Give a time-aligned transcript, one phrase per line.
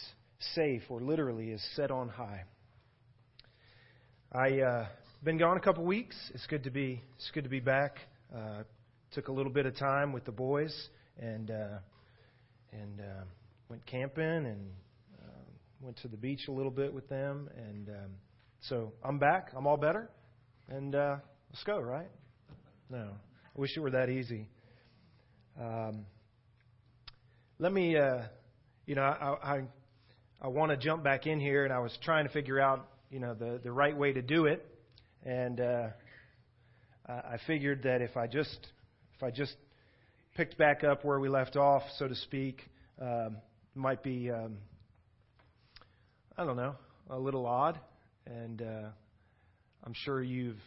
[0.54, 2.44] safe, or literally is set on high.
[4.34, 4.86] I uh,
[5.24, 6.16] been gone a couple weeks.
[6.34, 7.96] It's good to be it's good to be back.
[8.34, 8.64] Uh,
[9.12, 11.78] took a little bit of time with the boys and uh,
[12.72, 13.24] and uh,
[13.68, 14.70] went camping and
[15.22, 15.44] uh,
[15.80, 17.48] went to the beach a little bit with them.
[17.56, 18.10] And um,
[18.62, 19.52] so I'm back.
[19.56, 20.10] I'm all better.
[20.68, 21.16] And uh,
[21.50, 22.10] let's go, right?
[22.90, 24.48] No, I wish it were that easy.
[25.60, 26.04] Um,
[27.60, 28.22] let me, uh,
[28.86, 29.62] you know, I I,
[30.40, 33.20] I want to jump back in here, and I was trying to figure out you
[33.20, 34.66] know the the right way to do it,
[35.24, 35.88] and uh,
[37.08, 38.68] I figured that if I just
[39.16, 39.54] if I just
[40.36, 42.62] picked back up where we left off, so to speak,
[43.00, 43.36] um,
[43.74, 44.58] might be um,
[46.36, 46.74] I don't know
[47.10, 47.78] a little odd,
[48.26, 48.88] and uh,
[49.84, 50.60] I'm sure you've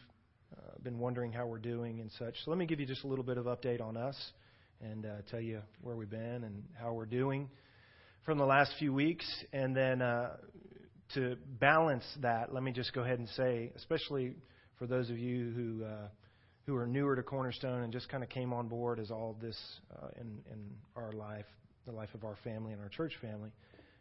[0.56, 2.36] uh, been wondering how we're doing and such.
[2.44, 4.16] So let me give you just a little bit of update on us
[4.82, 7.50] and uh, tell you where we've been and how we're doing
[8.26, 10.36] from the last few weeks, and then uh,
[11.16, 14.34] to balance that, let me just go ahead and say, especially
[14.78, 16.08] for those of you who uh,
[16.66, 19.58] who are newer to Cornerstone and just kind of came on board as all this
[20.02, 21.46] uh, in in our life,
[21.86, 23.50] the life of our family and our church family,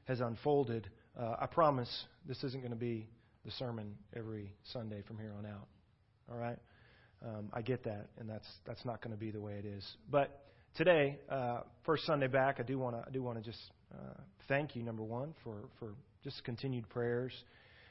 [0.05, 0.89] has unfolded.
[1.19, 3.09] Uh, I promise this isn't going to be
[3.45, 5.69] the sermon every Sunday from here on out.
[6.31, 6.59] All right,
[7.25, 9.85] um, I get that, and that's that's not going to be the way it is.
[10.11, 13.61] But today, uh, first Sunday back, I do want to I do want to just
[13.93, 15.95] uh, thank you, number one, for for
[16.25, 17.33] just continued prayers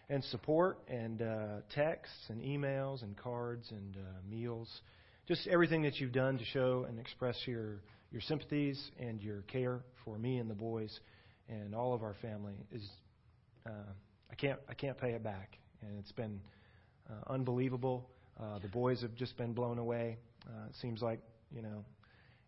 [0.10, 4.00] and support and uh, texts and emails and cards and uh,
[4.30, 4.68] meals.
[5.28, 7.80] Just everything that you've done to show and express your,
[8.12, 11.00] your sympathies and your care for me and the boys
[11.48, 12.84] and all of our family is
[13.66, 13.92] uh,
[14.32, 16.42] I can't I can't pay it back and it's been
[17.10, 18.10] uh, unbelievable.
[18.40, 20.18] Uh, the boys have just been blown away.
[20.48, 21.20] Uh, it seems like
[21.54, 21.86] you know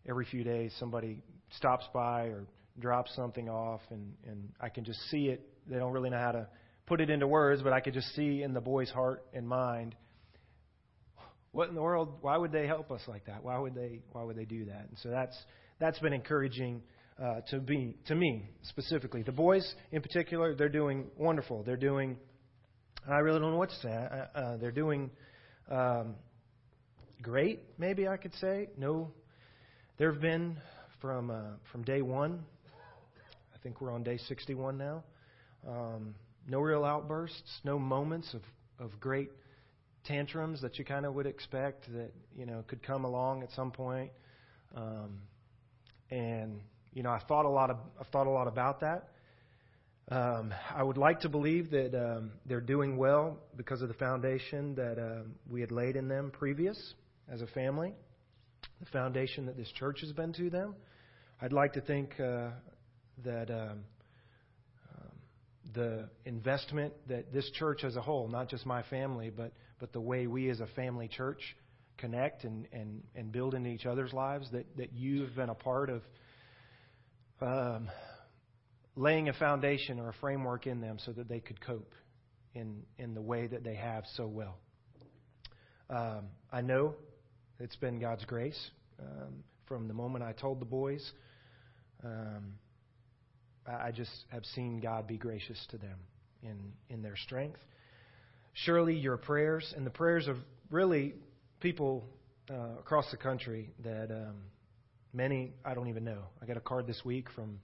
[0.08, 2.44] every few days somebody stops by or
[2.80, 6.32] drops something off and and I can just see it they don't really know how
[6.32, 6.48] to
[6.86, 9.94] put it into words, but I could just see in the boy's heart and mind,
[11.52, 12.18] what in the world?
[12.20, 13.42] Why would they help us like that?
[13.42, 14.00] Why would they?
[14.12, 14.86] Why would they do that?
[14.88, 15.36] And so that's
[15.80, 16.82] that's been encouraging
[17.18, 19.22] uh, to be to me specifically.
[19.22, 21.62] The boys in particular, they're doing wonderful.
[21.62, 22.18] They're doing.
[23.08, 23.88] I really don't know what to say.
[23.88, 25.10] Uh, uh, they're doing
[25.70, 26.16] um,
[27.22, 27.62] great.
[27.78, 29.12] Maybe I could say no.
[29.96, 30.58] There have been
[31.00, 32.44] from uh, from day one.
[33.54, 35.04] I think we're on day 61 now.
[35.68, 36.14] Um,
[36.48, 38.42] no real outbursts, no moments of,
[38.78, 39.30] of great
[40.04, 43.70] tantrums that you kind of would expect that you know could come along at some
[43.70, 44.10] point.
[44.76, 45.20] Um,
[46.10, 46.60] and
[46.92, 49.08] you know, I thought a lot of I've thought a lot about that.
[50.08, 54.76] Um, I would like to believe that um, they're doing well because of the foundation
[54.76, 56.94] that um, we had laid in them previous
[57.28, 57.92] as a family,
[58.78, 60.76] the foundation that this church has been to them.
[61.42, 62.50] I'd like to think uh,
[63.24, 63.80] that um,
[65.76, 70.00] the investment that this church as a whole, not just my family, but, but the
[70.00, 71.54] way we as a family church
[71.98, 75.90] connect and, and, and build into each other's lives, that, that you've been a part
[75.90, 76.02] of
[77.42, 77.88] um,
[78.96, 81.92] laying a foundation or a framework in them so that they could cope
[82.54, 84.56] in, in the way that they have so well.
[85.90, 86.94] Um, I know
[87.60, 91.12] it's been God's grace um, from the moment I told the boys.
[92.02, 92.54] Um,
[93.68, 95.98] I just have seen God be gracious to them
[96.42, 97.58] in, in their strength.
[98.54, 100.36] Surely your prayers and the prayers of
[100.70, 101.14] really
[101.60, 102.04] people
[102.50, 104.36] uh, across the country that um,
[105.12, 106.22] many I don't even know.
[106.40, 107.58] I got a card this week from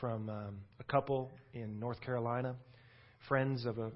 [0.00, 2.56] from um, a couple in North Carolina,
[3.28, 3.92] friends of a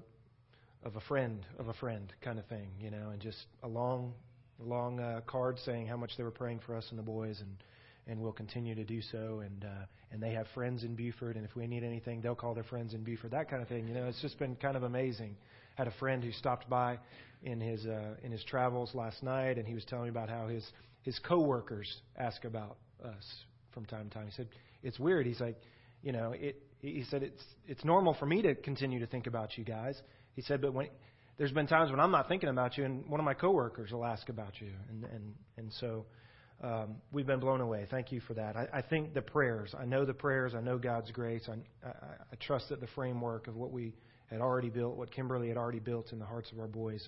[0.83, 4.13] of a friend of a friend kind of thing, you know, and just a long
[4.59, 7.57] long uh, card saying how much they were praying for us and the boys and
[8.07, 9.41] and will continue to do so.
[9.43, 12.53] And uh, and they have friends in Buford, and if we need anything, they'll call
[12.53, 13.31] their friends in Buford.
[13.31, 13.87] That kind of thing.
[13.87, 15.35] You know, it's just been kind of amazing.
[15.75, 16.97] Had a friend who stopped by
[17.43, 20.47] in his uh, in his travels last night, and he was telling me about how
[20.47, 20.65] his
[21.03, 23.25] his coworkers ask about us
[23.73, 24.25] from time to time.
[24.25, 24.47] He said
[24.81, 25.25] it's weird.
[25.25, 25.57] He's like,
[26.01, 26.61] you know, it.
[26.79, 29.99] He said it's it's normal for me to continue to think about you guys.
[30.33, 30.87] He said, but when
[31.37, 34.05] there's been times when I'm not thinking about you, and one of my coworkers will
[34.05, 36.05] ask about you, and and and so
[36.63, 37.85] um, we've been blown away.
[37.89, 38.55] Thank you for that.
[38.55, 41.47] I, I think the prayers, I know the prayers, I know God's grace.
[41.47, 41.91] I, I,
[42.31, 43.93] I trust that the framework of what we
[44.31, 47.07] had already built, what Kimberly had already built in the hearts of our boys,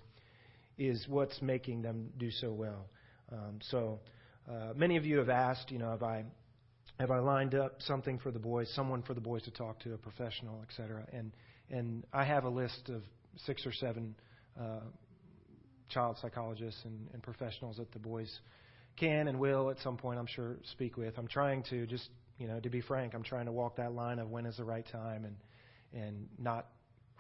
[0.78, 2.86] is what's making them do so well.
[3.32, 4.00] Um, so
[4.50, 6.26] uh, many of you have asked, you know, have I
[7.00, 9.94] have I lined up something for the boys, someone for the boys to talk to,
[9.94, 11.06] a professional, et cetera?
[11.12, 11.32] And
[11.70, 13.04] and I have a list of
[13.46, 14.16] six or seven
[14.60, 14.80] uh,
[15.90, 18.40] child psychologists and, and professionals that the boys
[18.98, 21.18] can and will at some point, I'm sure, speak with.
[21.18, 24.20] I'm trying to just, you know, to be frank, I'm trying to walk that line
[24.20, 25.36] of when is the right time and
[25.92, 26.68] and not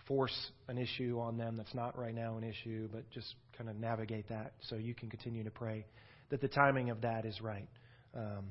[0.08, 3.76] force an issue on them that's not right now an issue, but just kind of
[3.76, 5.86] navigate that so you can continue to pray
[6.30, 7.68] that the timing of that is right.
[8.16, 8.46] Um,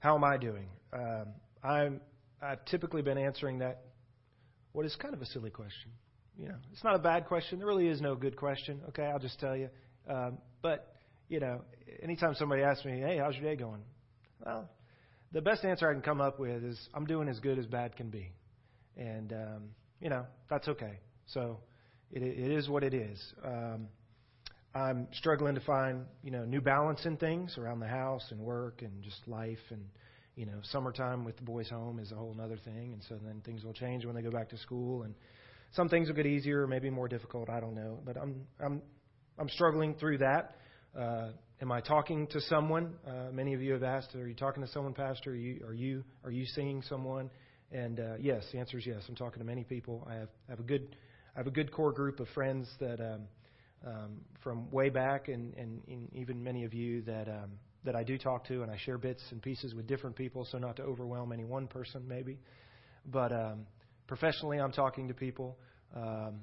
[0.00, 0.68] how am I doing?
[0.92, 1.26] Um,
[1.62, 2.00] I'm
[2.40, 3.82] I've typically been answering that.
[4.72, 5.90] What is kind of a silly question.
[6.38, 7.58] You know, it's not a bad question.
[7.58, 8.80] There really is no good question.
[8.90, 9.70] Okay, I'll just tell you.
[10.08, 10.94] Um, but
[11.28, 11.62] you know,
[12.02, 13.82] anytime somebody asks me, "Hey, how's your day going?"
[14.44, 14.68] Well,
[15.32, 17.96] the best answer I can come up with is, "I'm doing as good as bad
[17.96, 18.32] can be,"
[18.96, 19.70] and um,
[20.00, 20.98] you know, that's okay.
[21.26, 21.58] So
[22.10, 23.34] it, it is what it is.
[23.44, 23.88] Um,
[24.74, 28.82] I'm struggling to find, you know, new balance in things around the house and work
[28.82, 29.84] and just life and
[30.38, 33.42] you know, summertime with the boys home is a whole other thing, and so then
[33.44, 35.12] things will change when they go back to school, and
[35.72, 37.50] some things will get easier, maybe more difficult.
[37.50, 38.80] I don't know, but I'm I'm
[39.36, 40.54] I'm struggling through that.
[40.96, 41.28] Uh,
[41.60, 42.94] am I talking to someone?
[43.06, 45.30] Uh, many of you have asked, are you talking to someone, Pastor?
[45.30, 47.30] Are you are you are you seeing someone?
[47.70, 49.02] And uh, yes, the answer is yes.
[49.08, 50.06] I'm talking to many people.
[50.10, 50.96] I have I have a good
[51.34, 53.20] I have a good core group of friends that um,
[53.86, 57.50] um, from way back, and, and, and even many of you that um,
[57.84, 60.58] that I do talk to, and I share bits and pieces with different people, so
[60.58, 62.38] not to overwhelm any one person, maybe.
[63.06, 63.66] But um,
[64.06, 65.58] professionally, I'm talking to people.
[65.94, 66.40] Um,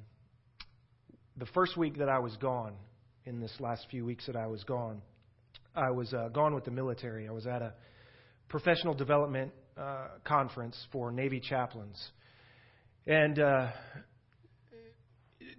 [1.38, 2.74] the first week that I was gone,
[3.26, 5.02] in this last few weeks that I was gone,
[5.76, 7.28] I was uh, gone with the military.
[7.28, 7.74] I was at a
[8.50, 12.12] professional development uh, conference for Navy chaplains.
[13.08, 13.72] And uh,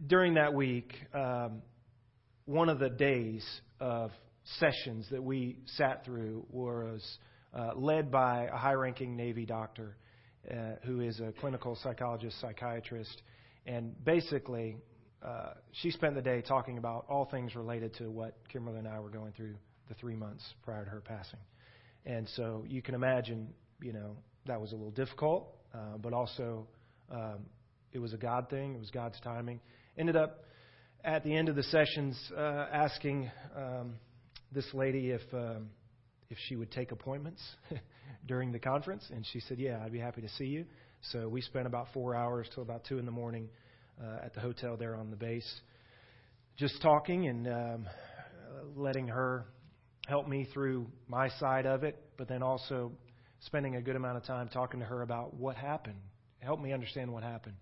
[0.07, 1.63] during that week, um,
[2.45, 3.45] one of the days
[3.81, 4.13] of
[4.59, 7.19] sessions that we sat through was
[7.53, 9.97] uh, led by a high ranking Navy doctor
[10.51, 13.23] uh, who is a clinical psychologist, psychiatrist.
[13.67, 14.77] And basically,
[15.27, 19.01] uh, she spent the day talking about all things related to what Kimberly and I
[19.01, 19.55] were going through
[19.89, 21.41] the three months prior to her passing.
[22.05, 23.49] And so you can imagine,
[23.83, 26.69] you know, that was a little difficult, uh, but also
[27.11, 27.47] um,
[27.93, 29.61] it was a God thing, it was God's timing.
[29.99, 30.45] Ended up
[31.05, 33.95] at the end of the sessions uh, asking um,
[34.53, 35.71] this lady if um,
[36.29, 37.43] if she would take appointments
[38.27, 40.67] during the conference, and she said, "Yeah, I'd be happy to see you."
[41.13, 43.49] So we spent about four hours till about two in the morning
[44.03, 45.61] uh, at the hotel there on the base,
[46.57, 47.87] just talking and um,
[48.75, 49.47] letting her
[50.07, 52.93] help me through my side of it, but then also
[53.41, 56.01] spending a good amount of time talking to her about what happened,
[56.39, 57.57] help me understand what happened,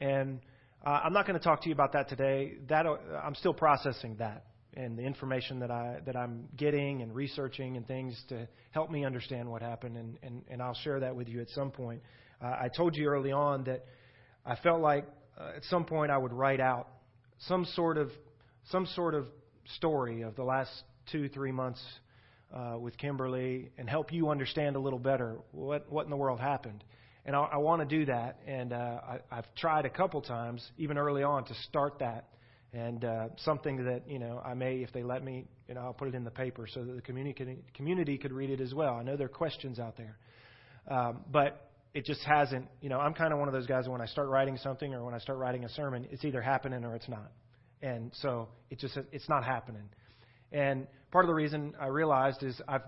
[0.00, 0.40] and.
[0.86, 2.52] Uh, I'm not going to talk to you about that today.
[2.68, 4.44] That uh, I'm still processing that
[4.78, 9.04] and the information that I that I'm getting and researching and things to help me
[9.04, 12.00] understand what happened, and and, and I'll share that with you at some point.
[12.40, 13.84] Uh, I told you early on that
[14.46, 15.04] I felt like
[15.38, 16.88] uh, at some point I would write out
[17.46, 18.10] some sort of
[18.70, 19.26] some sort of
[19.76, 20.70] story of the last
[21.10, 21.82] two three months
[22.54, 26.40] uh, with Kimberly and help you understand a little better what what in the world
[26.40, 26.84] happened.
[27.24, 30.66] And I, I want to do that, and uh, I, I've tried a couple times,
[30.78, 32.24] even early on, to start that
[32.72, 35.94] and uh, something that you know I may, if they let me, you know, I'll
[35.94, 38.94] put it in the paper so that the community community could read it as well.
[38.94, 40.16] I know there are questions out there,
[40.88, 42.66] um, but it just hasn't.
[42.80, 43.88] You know, I'm kind of one of those guys.
[43.88, 46.84] When I start writing something or when I start writing a sermon, it's either happening
[46.84, 47.32] or it's not,
[47.82, 49.88] and so it just it's not happening.
[50.52, 52.82] And part of the reason I realized is I've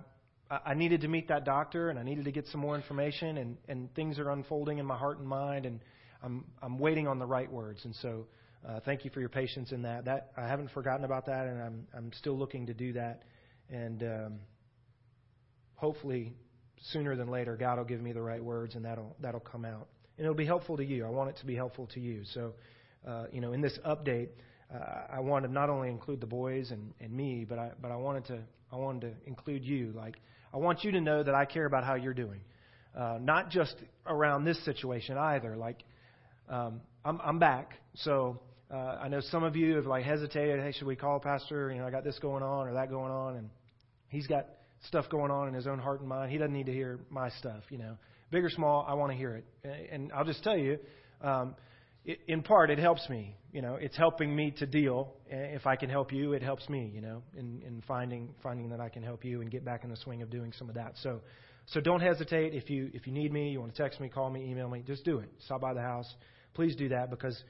[0.50, 3.56] I needed to meet that doctor and I needed to get some more information and
[3.68, 5.80] and things are unfolding in my heart and mind and
[6.22, 8.26] I'm I'm waiting on the right words and so
[8.68, 10.04] uh, thank you for your patience in that.
[10.04, 13.22] That I haven't forgotten about that, and I'm I'm still looking to do that,
[13.70, 14.38] and um,
[15.76, 16.34] hopefully
[16.92, 19.88] sooner than later, God will give me the right words, and that'll that'll come out,
[20.16, 21.04] and it'll be helpful to you.
[21.04, 22.22] I want it to be helpful to you.
[22.24, 22.54] So,
[23.06, 24.28] uh, you know, in this update,
[24.74, 27.90] uh, I wanted to not only include the boys and, and me, but I but
[27.90, 28.38] I wanted to
[28.72, 29.92] I wanted to include you.
[29.94, 30.16] Like
[30.52, 32.40] I want you to know that I care about how you're doing,
[32.96, 35.56] uh, not just around this situation either.
[35.56, 35.84] Like
[36.48, 38.40] um, I'm I'm back, so
[38.72, 40.60] uh, I know some of you have like hesitated.
[40.60, 41.70] Hey, should we call Pastor?
[41.72, 43.50] You know, I got this going on or that going on, and
[44.08, 44.46] he's got
[44.86, 46.30] stuff going on in his own heart and mind.
[46.30, 47.62] He doesn't need to hear my stuff.
[47.70, 47.96] You know,
[48.30, 49.90] big or small, I want to hear it.
[49.92, 50.78] And I'll just tell you,
[51.22, 51.54] um,
[52.26, 53.36] in part, it helps me.
[53.52, 55.12] You know, it's helping me to deal.
[55.28, 56.90] If I can help you, it helps me.
[56.94, 59.90] You know, in, in finding finding that I can help you and get back in
[59.90, 60.94] the swing of doing some of that.
[61.02, 61.20] So,
[61.66, 62.54] so don't hesitate.
[62.54, 64.82] If you if you need me, you want to text me, call me, email me,
[64.86, 65.28] just do it.
[65.44, 66.06] Stop by the house.
[66.54, 67.42] Please do that because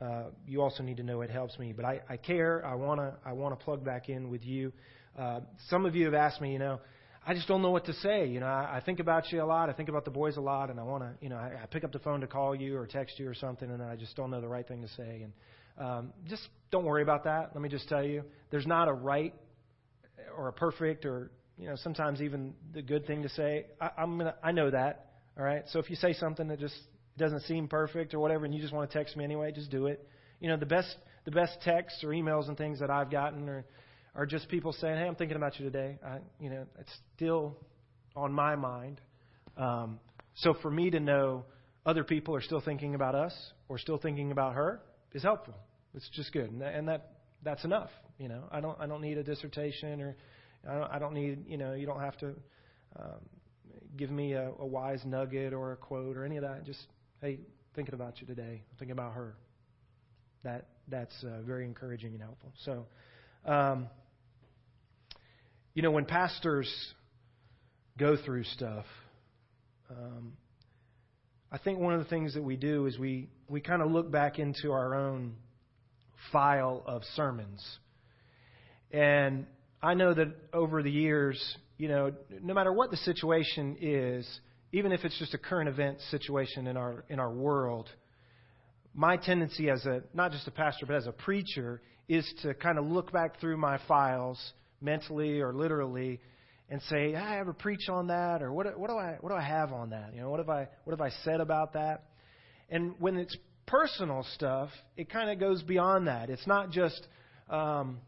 [0.00, 1.72] uh, you also need to know it helps me.
[1.72, 2.64] But I, I care.
[2.64, 4.72] I want to I want to plug back in with you.
[5.18, 6.80] Uh, some of you have asked me, you know,
[7.26, 8.26] I just don't know what to say.
[8.26, 9.68] You know, I, I think about you a lot.
[9.68, 11.66] I think about the boys a lot, and I want to, you know, I, I
[11.66, 14.16] pick up the phone to call you or text you or something, and I just
[14.16, 15.24] don't know the right thing to say.
[15.24, 15.32] And
[15.78, 17.50] um, just don't worry about that.
[17.54, 19.34] Let me just tell you, there's not a right
[20.36, 23.66] or a perfect or you know sometimes even the good thing to say.
[23.80, 25.06] I, I'm gonna, I know that.
[25.38, 25.64] All right.
[25.68, 26.76] So if you say something that just
[27.18, 29.86] doesn't seem perfect or whatever, and you just want to text me anyway, just do
[29.86, 30.06] it.
[30.40, 33.64] You know, the best the best texts or emails and things that I've gotten are
[34.14, 37.56] are just people saying, "Hey, I'm thinking about you today." I, you know, it's still
[38.16, 39.00] on my mind.
[39.56, 40.00] Um,
[40.34, 41.44] so for me to know
[41.86, 43.34] other people are still thinking about us
[43.68, 44.80] or still thinking about her
[45.12, 45.54] is helpful.
[45.94, 47.12] It's just good, and that, and that
[47.42, 47.90] that's enough.
[48.18, 50.16] You know, I don't I don't need a dissertation or
[50.68, 52.26] I don't I don't need you know you don't have to
[52.98, 53.20] um,
[53.96, 56.64] give me a, a wise nugget or a quote or any of that.
[56.64, 56.86] Just
[57.20, 57.40] hey,
[57.74, 59.36] thinking about you today, thinking about her.
[60.42, 62.52] That that's uh, very encouraging and helpful.
[62.64, 62.86] So.
[63.44, 63.88] Um,
[65.74, 66.70] you know, when pastors
[67.98, 68.84] go through stuff,
[69.90, 70.32] um,
[71.52, 74.10] I think one of the things that we do is we, we kind of look
[74.10, 75.34] back into our own
[76.32, 77.64] file of sermons.
[78.92, 79.46] And
[79.82, 84.28] I know that over the years, you know, no matter what the situation is,
[84.72, 87.88] even if it's just a current event situation in our in our world,
[88.94, 91.80] my tendency as a not just a pastor but as a preacher
[92.10, 94.36] is to kind of look back through my files
[94.80, 96.18] mentally or literally
[96.68, 99.42] and say, I ever preach on that, or what, what do I what do I
[99.42, 100.12] have on that?
[100.12, 102.06] You know, what have I what have I said about that?
[102.68, 103.36] And when it's
[103.66, 106.30] personal stuff, it kind of goes beyond that.
[106.30, 107.06] It's not just
[107.48, 107.98] um,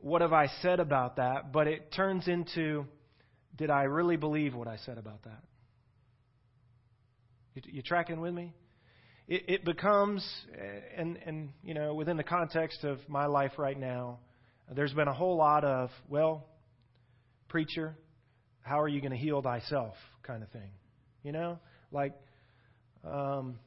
[0.00, 2.84] what have I said about that, but it turns into,
[3.56, 5.42] did I really believe what I said about that?
[7.54, 8.52] You, you tracking with me?
[9.28, 10.26] It, it becomes,
[10.96, 14.18] and and you know, within the context of my life right now,
[14.74, 16.46] there's been a whole lot of, well,
[17.48, 17.96] preacher,
[18.60, 20.70] how are you going to heal thyself kind of thing.
[21.22, 21.58] You know?
[21.90, 22.12] Like,
[23.04, 23.58] um,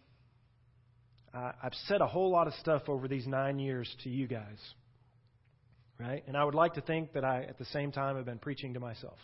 [1.34, 4.60] I, I've said a whole lot of stuff over these nine years to you guys.
[6.00, 6.24] Right?
[6.28, 8.74] And I would like to think that I, at the same time, have been preaching
[8.76, 9.18] to myself.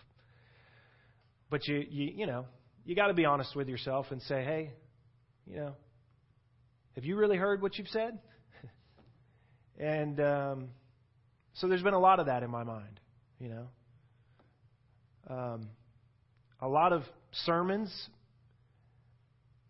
[1.50, 2.46] But you, you, you know,
[2.86, 4.72] you got to be honest with yourself and say, hey,
[5.46, 5.74] you know,
[6.98, 8.18] have you really heard what you've said?
[9.80, 10.70] and um,
[11.54, 13.00] so there's been a lot of that in my mind,
[13.40, 13.68] you know.
[15.30, 15.70] Um,
[16.60, 17.04] a lot of
[17.46, 18.10] sermons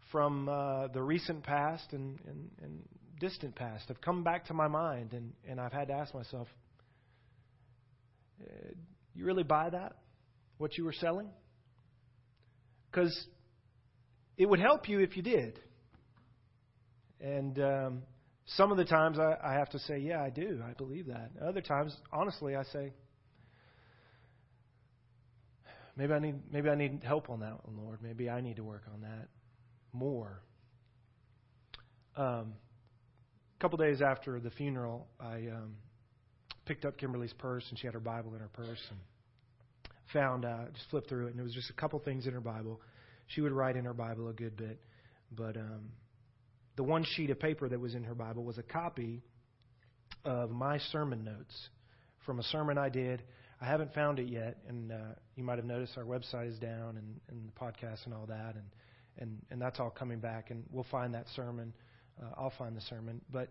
[0.10, 2.84] from uh, the recent past and, and, and
[3.20, 6.48] distant past have come back to my mind, and, and I've had to ask myself,
[8.42, 8.70] uh,
[9.14, 9.98] you really buy that?
[10.60, 11.28] What you were selling?
[12.90, 13.28] Because
[14.38, 15.60] it would help you if you did.
[17.20, 18.04] And um,
[18.46, 20.62] some of the times I, I have to say, yeah, I do.
[20.68, 21.32] I believe that.
[21.42, 22.94] Other times, honestly, I say,
[25.96, 28.00] maybe I need maybe I need help on that one, Lord.
[28.02, 29.28] Maybe I need to work on that
[29.94, 30.42] more.
[32.16, 32.54] Um,
[33.58, 35.76] a couple days after the funeral, I um,
[36.66, 39.00] picked up Kimberly's purse, and she had her Bible in her purse, and
[40.14, 42.42] found uh, just flipped through it, and there was just a couple things in her
[42.42, 42.80] Bible.
[43.28, 44.80] She would write in her Bible a good bit,
[45.32, 45.90] but um,
[46.78, 49.22] the one sheet of paper that was in her Bible was a copy
[50.24, 51.70] of my sermon notes
[52.26, 53.24] from a sermon I did.
[53.60, 54.96] I haven't found it yet, and uh,
[55.36, 58.54] you might have noticed our website is down and, and the podcast and all that,
[58.54, 58.66] and,
[59.18, 61.74] and, and that's all coming back, and we'll find that sermon.
[62.22, 63.22] Uh, I'll find the sermon.
[63.34, 63.50] But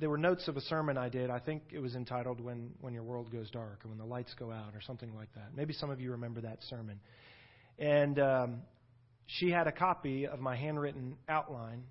[0.00, 1.30] there were notes of a sermon I did.
[1.30, 4.34] I think it was entitled "When When Your World Goes Dark" or "When the Lights
[4.36, 5.54] Go Out" or something like that.
[5.54, 6.98] Maybe some of you remember that sermon.
[7.78, 8.62] And um,
[9.26, 11.84] she had a copy of my handwritten outline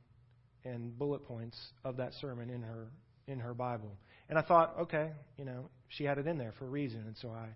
[0.65, 2.87] and bullet points of that sermon in her
[3.27, 3.91] in her Bible.
[4.29, 7.15] And I thought, okay, you know, she had it in there for a reason, and
[7.17, 7.47] so I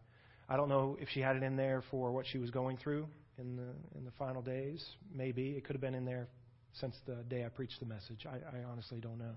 [0.47, 3.07] I don't know if she had it in there for what she was going through
[3.37, 4.85] in the in the final days.
[5.13, 6.27] Maybe it could have been in there
[6.73, 8.25] since the day I preached the message.
[8.25, 9.35] I, I honestly don't know.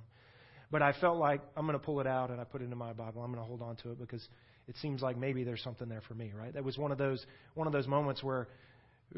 [0.71, 2.77] But I felt like I'm going to pull it out and I put it into
[2.77, 3.23] my Bible.
[3.23, 4.27] I'm going to hold on to it because
[4.69, 6.53] it seems like maybe there's something there for me, right?
[6.53, 7.25] That was one of those
[7.55, 8.49] one of those moments where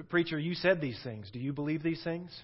[0.09, 1.31] preacher, you said these things.
[1.33, 2.37] Do you believe these things?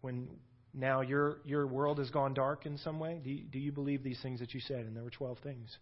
[0.00, 0.28] When
[0.74, 3.20] now your your world has gone dark in some way?
[3.22, 4.80] Do you, do you believe these things that you said?
[4.80, 5.76] And there were 12 things.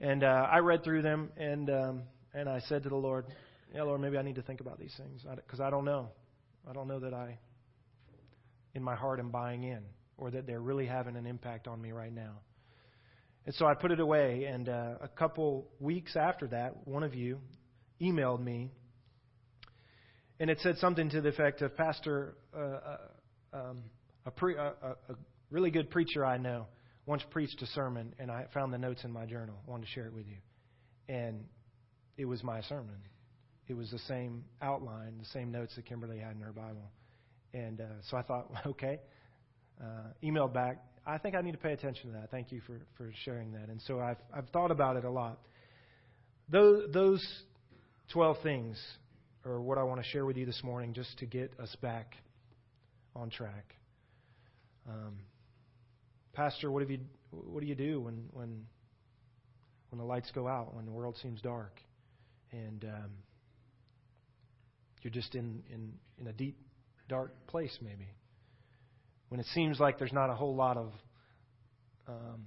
[0.00, 2.02] And uh, I read through them, and um,
[2.34, 3.26] and I said to the Lord,
[3.72, 6.08] "Yeah, Lord, maybe I need to think about these things because I, I don't know.
[6.68, 7.38] I don't know that I,
[8.74, 9.82] in my heart, am buying in,
[10.16, 12.40] or that they're really having an impact on me right now."
[13.46, 14.44] And so I put it away.
[14.44, 17.38] And uh, a couple weeks after that, one of you
[18.00, 18.72] emailed me,
[20.40, 22.96] and it said something to the effect of, "Pastor." Uh, uh
[23.52, 23.82] um,
[24.26, 24.72] a, pre, a,
[25.08, 25.14] a,
[25.50, 26.66] really good preacher I know
[27.06, 29.56] once preached a sermon, and I found the notes in my journal.
[29.66, 30.36] I wanted to share it with you.
[31.08, 31.44] And
[32.16, 32.96] it was my sermon.
[33.68, 36.90] It was the same outline, the same notes that Kimberly had in her Bible.
[37.52, 39.00] And uh, so I thought, okay.
[39.80, 40.84] Uh, emailed back.
[41.04, 42.30] I think I need to pay attention to that.
[42.30, 43.68] Thank you for, for sharing that.
[43.68, 45.40] And so I've, I've thought about it a lot.
[46.48, 47.42] Those, those
[48.12, 48.80] 12 things
[49.44, 52.14] are what I want to share with you this morning just to get us back
[53.14, 53.74] on track.
[54.88, 55.18] Um,
[56.32, 57.00] Pastor, what, have you,
[57.30, 58.64] what do you do when, when,
[59.90, 61.80] when the lights go out, when the world seems dark,
[62.52, 63.10] and um,
[65.02, 66.58] you're just in, in, in a deep,
[67.08, 68.08] dark place, maybe?
[69.28, 70.92] When it seems like there's not a whole lot of
[72.08, 72.46] um,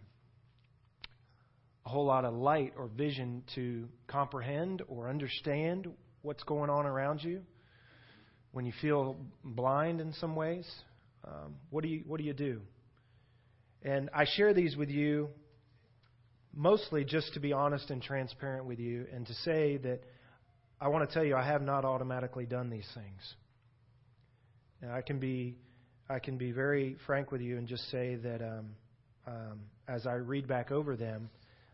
[1.86, 5.88] a whole lot of light or vision to comprehend or understand
[6.24, 7.42] what's going on around you,
[8.56, 10.66] when you feel blind in some ways,
[11.26, 12.62] um, what do you what do you do?
[13.84, 15.28] And I share these with you
[16.54, 20.00] mostly just to be honest and transparent with you and to say that
[20.80, 23.36] I want to tell you I have not automatically done these things.
[24.82, 25.58] And I can be
[26.08, 28.68] I can be very frank with you and just say that um,
[29.28, 29.60] um,
[29.90, 31.30] as I read back over them,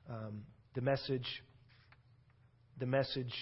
[0.10, 0.42] um,
[0.74, 1.44] the message
[2.80, 3.36] the message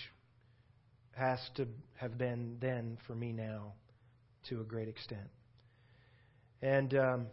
[1.20, 3.74] has to have been then for me now
[4.50, 5.28] to a great extent.
[6.62, 7.28] And um,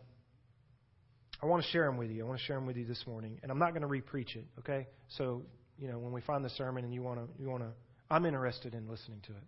[1.42, 2.24] I want to share them with you.
[2.24, 4.36] I want to share them with you this morning, and I'm not going to repreach
[4.36, 4.46] it.
[4.58, 5.42] Okay, so
[5.78, 7.70] you know when we find the sermon and you want to, you want to,
[8.10, 9.44] I'm interested in listening to it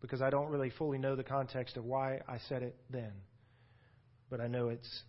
[0.00, 3.12] because I don't really fully know the context of why I said it then,
[4.30, 5.02] but I know it's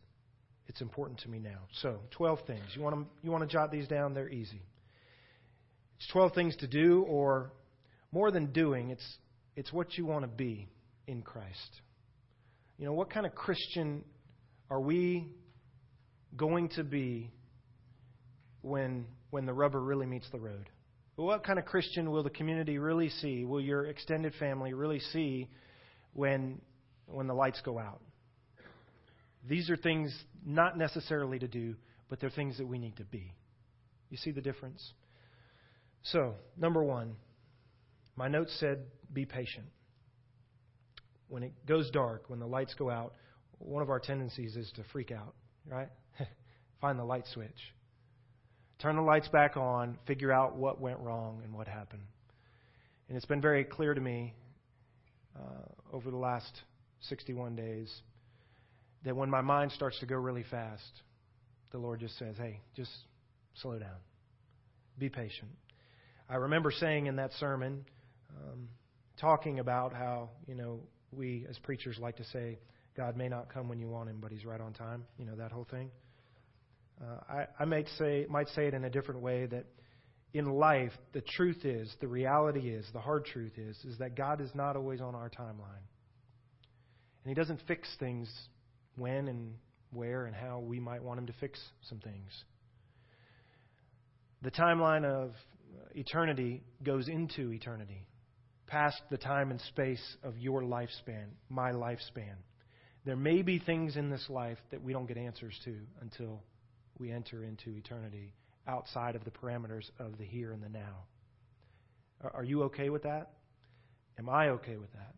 [0.67, 1.59] it's important to me now.
[1.81, 2.63] So, 12 things.
[2.75, 4.13] You want to you want to jot these down?
[4.13, 4.61] They're easy.
[5.97, 7.51] It's 12 things to do, or
[8.11, 9.17] more than doing, it's
[9.55, 10.69] it's what you want to be
[11.07, 11.81] in Christ.
[12.77, 14.03] You know, what kind of Christian
[14.69, 15.29] are we
[16.35, 17.31] going to be
[18.61, 20.69] when when the rubber really meets the road?
[21.15, 23.43] What kind of Christian will the community really see?
[23.43, 25.49] Will your extended family really see
[26.13, 26.61] when
[27.07, 28.01] when the lights go out?
[29.47, 30.15] These are things
[30.45, 31.75] not necessarily to do,
[32.09, 33.33] but they're things that we need to be.
[34.09, 34.93] You see the difference?
[36.03, 37.15] So, number one,
[38.17, 38.79] my notes said
[39.13, 39.67] be patient.
[41.29, 43.13] When it goes dark, when the lights go out,
[43.59, 45.33] one of our tendencies is to freak out,
[45.69, 45.89] right?
[46.81, 47.73] Find the light switch.
[48.79, 52.03] Turn the lights back on, figure out what went wrong and what happened.
[53.07, 54.33] And it's been very clear to me
[55.35, 56.61] uh, over the last
[57.01, 57.93] 61 days
[59.03, 61.01] that when my mind starts to go really fast,
[61.71, 62.91] the Lord just says, hey, just
[63.61, 63.97] slow down.
[64.97, 65.49] Be patient.
[66.29, 67.85] I remember saying in that sermon,
[68.37, 68.69] um,
[69.19, 70.79] talking about how, you know,
[71.11, 72.59] we as preachers like to say,
[72.95, 75.05] God may not come when you want him, but he's right on time.
[75.17, 75.91] You know, that whole thing.
[77.01, 79.65] Uh, I, I might say, might say it in a different way that
[80.33, 84.41] in life, the truth is, the reality is, the hard truth is, is that God
[84.41, 85.85] is not always on our timeline.
[87.23, 88.31] And he doesn't fix things
[88.97, 89.53] when and
[89.91, 92.31] where and how we might want him to fix some things.
[94.41, 95.31] The timeline of
[95.95, 98.05] eternity goes into eternity,
[98.67, 102.35] past the time and space of your lifespan, my lifespan.
[103.05, 106.43] There may be things in this life that we don't get answers to until
[106.99, 108.33] we enter into eternity
[108.67, 111.05] outside of the parameters of the here and the now.
[112.33, 113.31] Are you okay with that?
[114.19, 115.13] Am I okay with that?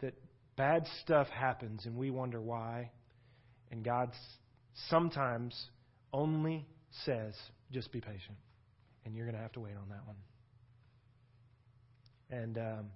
[0.00, 0.14] That
[0.56, 2.90] bad stuff happens and we wonder why,
[3.70, 4.12] and God
[4.88, 5.70] sometimes
[6.12, 6.66] only
[7.04, 7.34] says,
[7.72, 8.36] just be patient.
[9.04, 10.16] And you're going to have to wait on that one.
[12.32, 12.86] And um,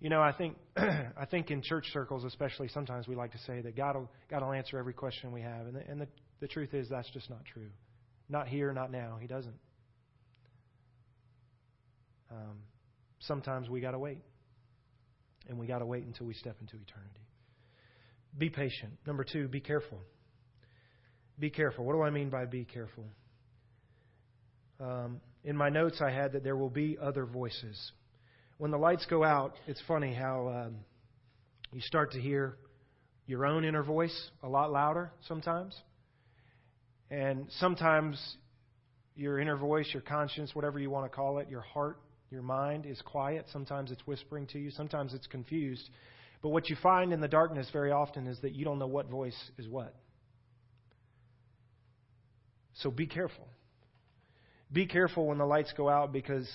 [0.00, 3.60] you know, I think I think in church circles, especially, sometimes we like to say
[3.60, 6.08] that God will God will answer every question we have, and the, and the
[6.40, 7.68] the truth is that's just not true.
[8.28, 9.18] Not here, not now.
[9.20, 9.58] He doesn't.
[12.30, 12.58] Um,
[13.18, 14.22] sometimes we got to wait,
[15.48, 17.26] and we got to wait until we step into eternity.
[18.38, 18.92] Be patient.
[19.06, 19.98] Number two, be careful.
[21.38, 21.84] Be careful.
[21.84, 23.04] What do I mean by be careful?
[24.78, 27.92] Um, in my notes, I had that there will be other voices
[28.60, 30.76] when the lights go out, it's funny how um,
[31.72, 32.58] you start to hear
[33.26, 35.74] your own inner voice a lot louder sometimes.
[37.10, 38.22] And sometimes
[39.16, 42.84] your inner voice, your conscience, whatever you want to call it, your heart, your mind
[42.84, 43.46] is quiet.
[43.50, 45.88] Sometimes it's whispering to you, sometimes it's confused.
[46.42, 49.08] But what you find in the darkness very often is that you don't know what
[49.08, 49.94] voice is what.
[52.74, 53.48] So be careful.
[54.70, 56.46] Be careful when the lights go out because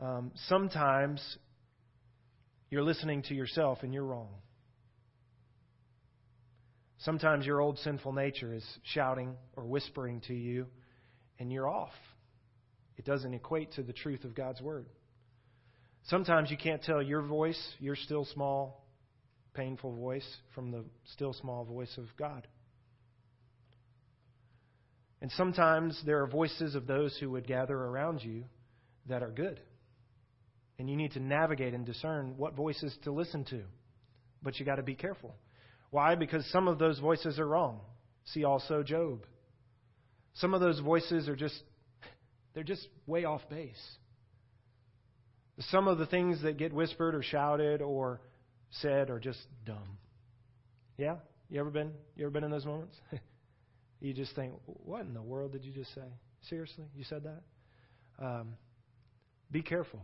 [0.00, 1.20] um, sometimes
[2.70, 4.28] you're listening to yourself and you're wrong.
[6.98, 10.66] Sometimes your old sinful nature is shouting or whispering to you,
[11.38, 11.92] and you're off.
[12.96, 14.86] It doesn't equate to the truth of God's Word.
[16.06, 18.84] Sometimes you can't tell your voice, your still small,
[19.54, 22.46] painful voice, from the still small voice of God.
[25.20, 28.44] And sometimes there are voices of those who would gather around you
[29.08, 29.60] that are good.
[30.78, 33.62] And you need to navigate and discern what voices to listen to.
[34.42, 35.34] But you got to be careful.
[35.90, 36.14] Why?
[36.14, 37.80] Because some of those voices are wrong.
[38.26, 39.24] See also Job.
[40.34, 41.60] Some of those voices are just
[42.54, 43.80] they're just way off base.
[45.60, 48.20] Some of the things that get whispered or shouted or
[48.70, 49.98] said are just dumb.
[50.96, 51.16] Yeah?
[51.48, 52.96] You ever been you ever been in those moments?
[54.00, 56.02] you just think, what in the world did you just say?
[56.48, 56.84] Seriously?
[56.94, 58.24] You said that?
[58.24, 58.54] Um,
[59.50, 60.00] be careful.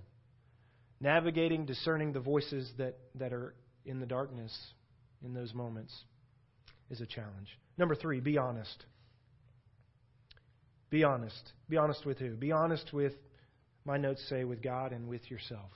[1.05, 4.59] Navigating, discerning the voices that, that are in the darkness
[5.23, 5.95] in those moments
[6.91, 7.59] is a challenge.
[7.77, 8.87] Number three, be honest.
[10.89, 11.53] Be honest.
[11.69, 12.31] Be honest with who?
[12.37, 13.13] Be honest with,
[13.85, 15.69] my notes say, with God and with yourself.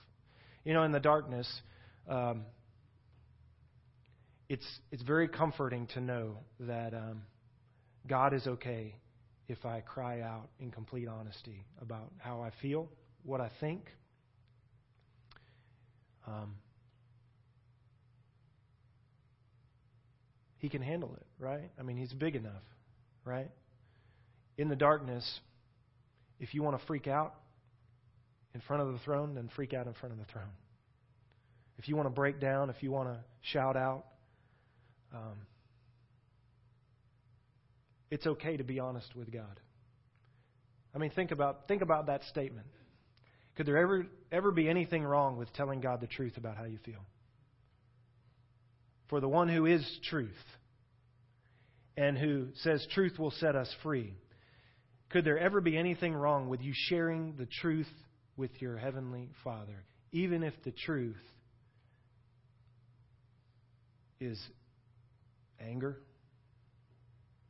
[0.65, 1.47] You know, in the darkness,
[2.09, 2.45] um,
[4.49, 7.21] it's, it's very comforting to know that um,
[8.07, 8.95] God is okay
[9.47, 12.89] if I cry out in complete honesty about how I feel,
[13.21, 13.91] what I think.
[16.27, 16.55] Um,
[20.57, 21.71] he can handle it, right?
[21.79, 22.63] I mean, he's big enough,
[23.25, 23.49] right?
[24.57, 25.39] In the darkness,
[26.39, 27.35] if you want to freak out
[28.53, 30.51] in front of the throne, then freak out in front of the throne.
[31.77, 34.05] If you want to break down, if you want to shout out,
[35.13, 35.37] um,
[38.11, 39.59] it's okay to be honest with God.
[40.93, 42.67] I mean, think about think about that statement.
[43.59, 46.77] Could there ever ever be anything wrong with telling God the truth about how you
[46.85, 47.03] feel?
[49.09, 50.29] For the one who is truth
[51.97, 54.13] and who says truth will set us free,
[55.09, 57.91] could there ever be anything wrong with you sharing the truth
[58.37, 61.17] with your heavenly Father, even if the truth
[64.21, 64.41] is
[65.59, 65.97] anger,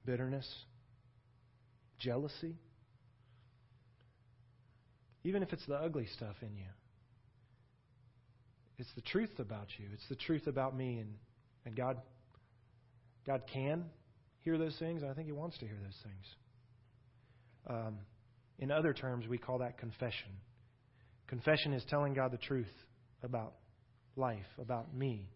[0.07, 0.51] bitterness,
[1.99, 2.55] jealousy?
[5.29, 6.65] Even if it's the ugly stuff in you.
[8.79, 9.85] It's the truth about you.
[9.93, 11.13] It's the truth about me and
[11.65, 11.97] and God,
[13.27, 13.85] God can
[14.39, 16.25] hear those things, and I think He wants to hear those things.
[17.69, 17.97] Um,
[18.57, 20.31] in other terms, we call that confession.
[21.27, 22.71] Confession is telling God the truth
[23.21, 23.53] about
[24.15, 25.29] life, about me.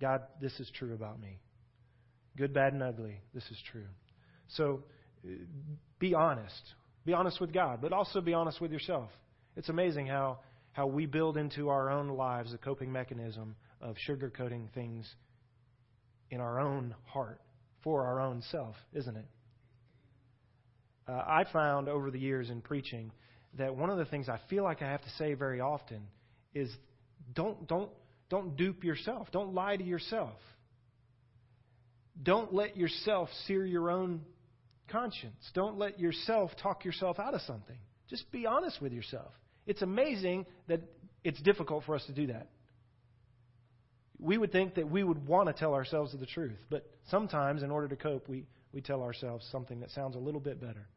[0.00, 1.38] God, this is true about me.
[2.36, 3.86] Good, bad, and ugly, this is true.
[4.48, 4.82] So
[6.00, 6.74] be honest.
[7.04, 9.10] Be honest with God, but also be honest with yourself.
[9.56, 10.38] It's amazing how,
[10.72, 15.08] how we build into our own lives a coping mechanism of sugarcoating things
[16.30, 17.40] in our own heart
[17.82, 19.26] for our own self, isn't it?
[21.06, 23.12] Uh, I found over the years in preaching
[23.58, 26.00] that one of the things I feel like I have to say very often
[26.54, 26.70] is
[27.34, 27.90] don't don't
[28.30, 29.28] don't dupe yourself.
[29.30, 30.38] Don't lie to yourself.
[32.22, 34.22] Don't let yourself sear your own
[34.88, 35.50] conscience.
[35.54, 37.76] Don't let yourself talk yourself out of something.
[38.08, 39.32] Just be honest with yourself.
[39.66, 40.80] It's amazing that
[41.22, 42.48] it's difficult for us to do that
[44.18, 46.58] we would think that we would want to tell ourselves the truth.
[46.70, 50.40] But sometimes, in order to cope, we, we tell ourselves something that sounds a little
[50.40, 50.88] bit better.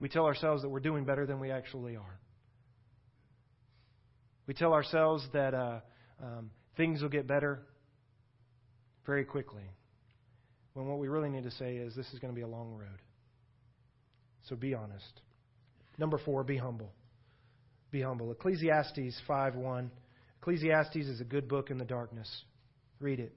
[0.00, 2.18] We tell ourselves that we're doing better than we actually are.
[4.46, 5.80] We tell ourselves that uh,
[6.22, 7.60] um, things will get better
[9.06, 9.62] very quickly.
[10.74, 12.72] When what we really need to say is, this is going to be a long
[12.72, 13.00] road.
[14.48, 15.20] So be honest.
[15.98, 16.92] Number four, be humble.
[17.90, 18.30] Be humble.
[18.30, 19.90] Ecclesiastes 5 1
[20.40, 22.44] Ecclesiastes is a good book in the darkness.
[22.98, 23.34] Read it.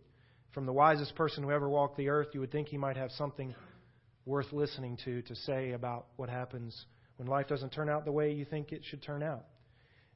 [0.54, 3.12] From the wisest person who ever walked the earth, you would think he might have
[3.12, 3.54] something
[4.26, 6.86] worth listening to to say about what happens
[7.18, 9.44] when life doesn't turn out the way you think it should turn out.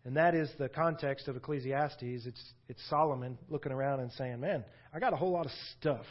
[0.05, 2.25] And that is the context of Ecclesiastes.
[2.25, 6.05] It's, it's Solomon looking around and saying, Man, I got a whole lot of stuff.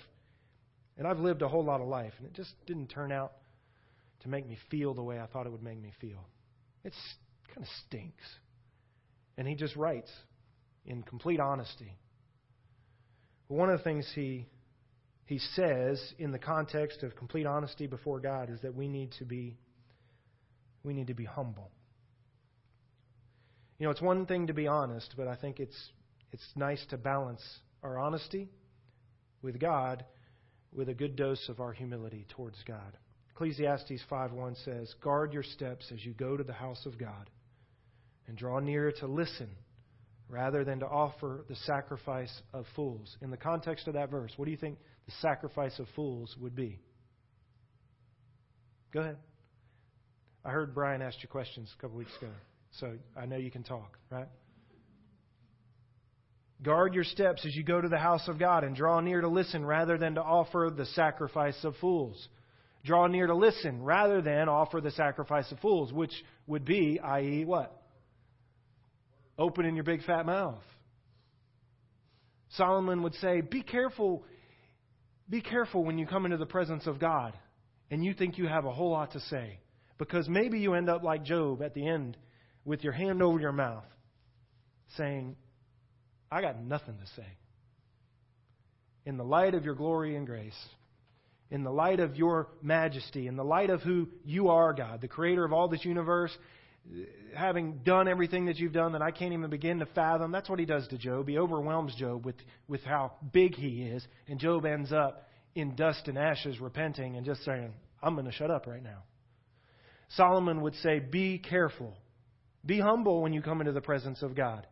[0.98, 2.12] And I've lived a whole lot of life.
[2.18, 3.32] And it just didn't turn out
[4.20, 6.24] to make me feel the way I thought it would make me feel.
[6.84, 6.94] It
[7.48, 8.24] kind of stinks.
[9.36, 10.10] And he just writes
[10.86, 11.92] in complete honesty.
[13.48, 14.46] one of the things he,
[15.26, 19.24] he says in the context of complete honesty before God is that we need to
[19.24, 19.58] be,
[20.82, 21.70] we need to be humble.
[23.78, 25.76] You know, it's one thing to be honest, but I think it's,
[26.32, 27.42] it's nice to balance
[27.82, 28.48] our honesty
[29.42, 30.04] with God
[30.76, 32.96] with a good dose of our humility towards God.
[33.30, 37.30] Ecclesiastes 5:1 says, "Guard your steps as you go to the house of God,
[38.26, 39.50] and draw near to listen
[40.28, 43.16] rather than to offer the sacrifice of fools.
[43.22, 46.54] In the context of that verse, what do you think the sacrifice of fools would
[46.54, 46.80] be?
[48.92, 49.18] Go ahead.
[50.44, 52.32] I heard Brian ask you questions a couple weeks ago,
[52.72, 54.28] so I know you can talk, right?
[56.62, 59.28] Guard your steps as you go to the house of God and draw near to
[59.28, 62.28] listen rather than to offer the sacrifice of fools.
[62.84, 66.12] Draw near to listen rather than offer the sacrifice of fools, which
[66.46, 67.82] would be, i.e., what?
[69.38, 70.62] Opening your big fat mouth.
[72.50, 74.24] Solomon would say, Be careful.
[75.28, 77.34] Be careful when you come into the presence of God
[77.90, 79.58] and you think you have a whole lot to say.
[79.98, 82.16] Because maybe you end up like Job at the end
[82.64, 83.84] with your hand over your mouth
[84.96, 85.36] saying,
[86.30, 87.26] I got nothing to say.
[89.04, 90.56] In the light of your glory and grace,
[91.50, 95.08] in the light of your majesty, in the light of who you are, God, the
[95.08, 96.36] creator of all this universe,
[97.34, 100.58] having done everything that you've done that I can't even begin to fathom, that's what
[100.58, 101.28] he does to Job.
[101.28, 102.36] He overwhelms Job with,
[102.68, 107.24] with how big he is, and Job ends up in dust and ashes, repenting and
[107.24, 109.02] just saying, I'm going to shut up right now.
[110.10, 111.94] Solomon would say, Be careful.
[112.64, 114.66] Be humble when you come into the presence of God.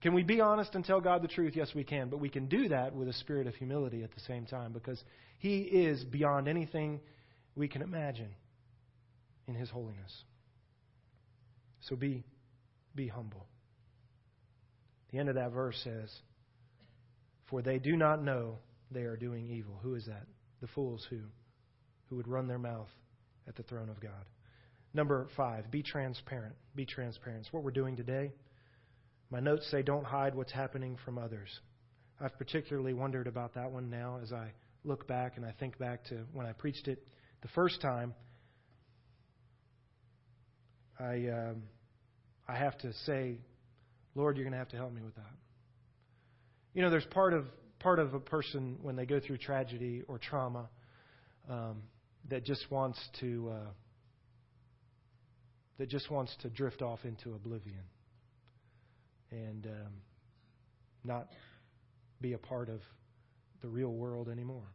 [0.00, 1.54] Can we be honest and tell God the truth?
[1.54, 2.08] Yes, we can.
[2.08, 5.02] But we can do that with a spirit of humility at the same time because
[5.38, 7.00] He is beyond anything
[7.54, 8.34] we can imagine
[9.46, 10.24] in His holiness.
[11.80, 12.24] So be,
[12.94, 13.46] be humble.
[15.12, 16.10] The end of that verse says,
[17.48, 18.58] For they do not know
[18.90, 19.78] they are doing evil.
[19.82, 20.26] Who is that?
[20.60, 21.20] The fools who?
[22.08, 22.88] Who would run their mouth
[23.48, 24.24] at the throne of God.
[24.94, 26.54] Number five, be transparent.
[26.74, 27.42] Be transparent.
[27.44, 28.32] It's what we're doing today.
[29.30, 31.48] My notes say, don't hide what's happening from others.
[32.20, 34.52] I've particularly wondered about that one now as I
[34.84, 37.06] look back and I think back to when I preached it
[37.42, 38.14] the first time.
[40.98, 41.62] I, um,
[42.48, 43.38] I have to say,
[44.14, 45.32] Lord, you're going to have to help me with that.
[46.74, 47.46] You know, there's part of
[47.78, 50.68] part of a person when they go through tragedy or trauma
[51.48, 51.82] um,
[52.28, 53.70] that just wants to uh,
[55.78, 57.80] that just wants to drift off into oblivion
[59.30, 59.92] and um,
[61.04, 61.28] not
[62.20, 62.80] be a part of
[63.62, 64.68] the real world anymore.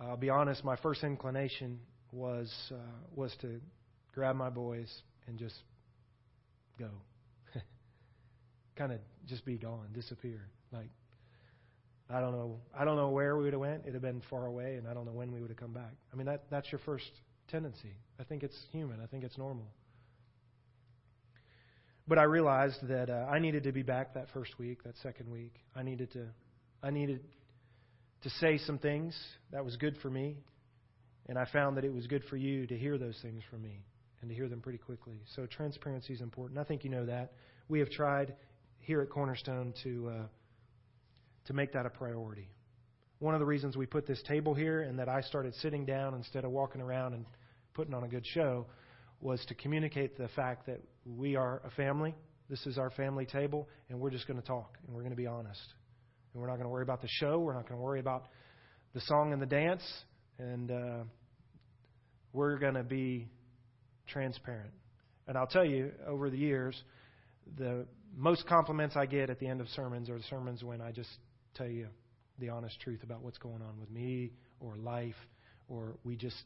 [0.00, 0.64] I'll be honest.
[0.64, 1.78] My first inclination
[2.12, 2.76] was uh,
[3.14, 3.60] was to
[4.14, 4.90] grab my boys
[5.26, 5.54] and just
[6.78, 6.88] go,
[8.76, 10.48] kind of just be gone, disappear.
[10.72, 10.90] Like
[12.10, 12.60] I don't know.
[12.78, 13.82] I don't know where we would have went.
[13.82, 15.92] It'd have been far away, and I don't know when we would have come back.
[16.12, 17.10] I mean, that that's your first
[17.48, 17.94] tendency.
[18.18, 19.00] I think it's human.
[19.02, 19.66] I think it's normal.
[22.08, 25.30] But I realized that uh, I needed to be back that first week, that second
[25.30, 25.54] week.
[25.74, 26.26] I needed to,
[26.82, 27.20] I needed
[28.22, 29.16] to say some things
[29.52, 30.36] that was good for me,
[31.28, 33.84] and I found that it was good for you to hear those things from me
[34.20, 35.20] and to hear them pretty quickly.
[35.36, 36.58] So transparency is important.
[36.58, 37.32] I think you know that.
[37.68, 38.34] We have tried
[38.78, 40.26] here at Cornerstone to uh,
[41.46, 42.48] to make that a priority.
[43.18, 46.14] One of the reasons we put this table here and that I started sitting down
[46.14, 47.24] instead of walking around and
[47.74, 48.66] putting on a good show
[49.22, 52.14] was to communicate the fact that we are a family.
[52.50, 55.16] This is our family table, and we're just going to talk and we're going to
[55.16, 55.62] be honest.
[56.32, 57.38] And we're not going to worry about the show.
[57.38, 58.24] We're not going to worry about
[58.94, 59.82] the song and the dance.
[60.38, 61.04] And uh,
[62.32, 63.28] we're going to be
[64.08, 64.72] transparent.
[65.28, 66.82] And I'll tell you, over the years,
[67.56, 71.10] the most compliments I get at the end of sermons are sermons when I just
[71.54, 71.86] tell you
[72.38, 75.14] the honest truth about what's going on with me or life,
[75.68, 76.42] or we just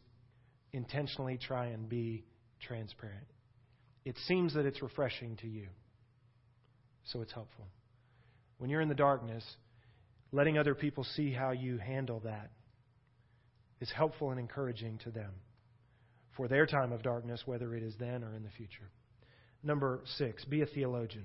[0.73, 2.25] intentionally try and be
[2.61, 3.27] transparent.
[4.05, 5.66] It seems that it's refreshing to you,
[7.05, 7.66] so it's helpful.
[8.59, 9.45] When you're in the darkness,
[10.33, 12.51] letting other people see how you handle that
[13.81, 15.33] is helpful and encouraging to them
[16.37, 18.90] for their time of darkness, whether it is then or in the future.
[19.62, 21.25] Number six, be a theologian.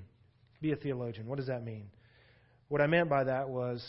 [0.62, 1.28] Be a theologian.
[1.28, 1.90] What does that mean?
[2.70, 3.86] What I meant by that was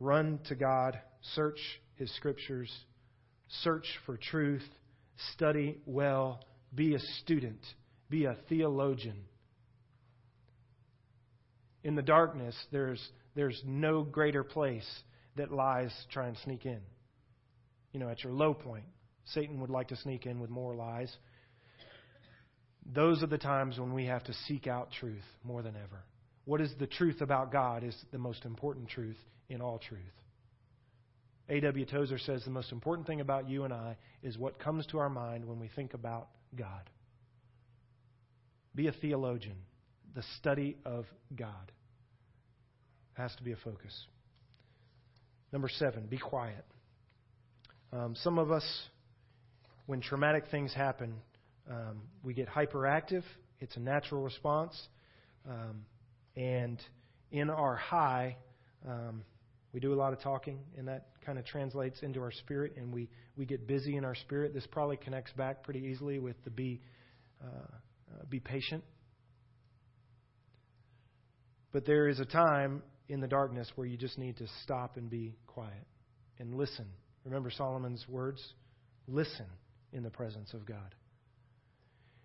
[0.00, 0.98] run to God,
[1.34, 1.58] search
[1.96, 2.72] His Scriptures,
[3.62, 4.68] search for truth,
[5.32, 6.40] study well,
[6.74, 7.60] be a student,
[8.10, 9.16] be a theologian.
[11.82, 13.02] In the darkness, there's,
[13.34, 14.88] there's no greater place
[15.36, 16.80] that lies try and sneak in.
[17.92, 18.84] You know, at your low point,
[19.26, 21.14] Satan would like to sneak in with more lies.
[22.92, 26.04] Those are the times when we have to seek out truth more than ever.
[26.44, 29.16] What is the truth about God is the most important truth
[29.48, 30.00] in all truth.
[31.48, 31.84] A.W.
[31.84, 35.10] Tozer says the most important thing about you and I is what comes to our
[35.10, 36.88] mind when we think about God.
[38.74, 39.56] Be a theologian.
[40.14, 41.72] The study of God
[43.14, 43.94] has to be a focus.
[45.52, 46.64] Number seven, be quiet.
[47.92, 48.64] Um, some of us,
[49.86, 51.14] when traumatic things happen,
[51.70, 53.22] um, we get hyperactive.
[53.60, 54.76] It's a natural response.
[55.48, 55.84] Um,
[56.36, 56.80] and
[57.30, 58.36] in our high,
[58.88, 59.22] um,
[59.74, 62.94] we do a lot of talking, and that kind of translates into our spirit, and
[62.94, 64.54] we, we get busy in our spirit.
[64.54, 66.80] This probably connects back pretty easily with the be,
[67.42, 68.84] uh, uh, be patient.
[71.72, 75.10] But there is a time in the darkness where you just need to stop and
[75.10, 75.86] be quiet
[76.38, 76.86] and listen.
[77.24, 78.40] Remember Solomon's words?
[79.08, 79.46] Listen
[79.92, 80.94] in the presence of God.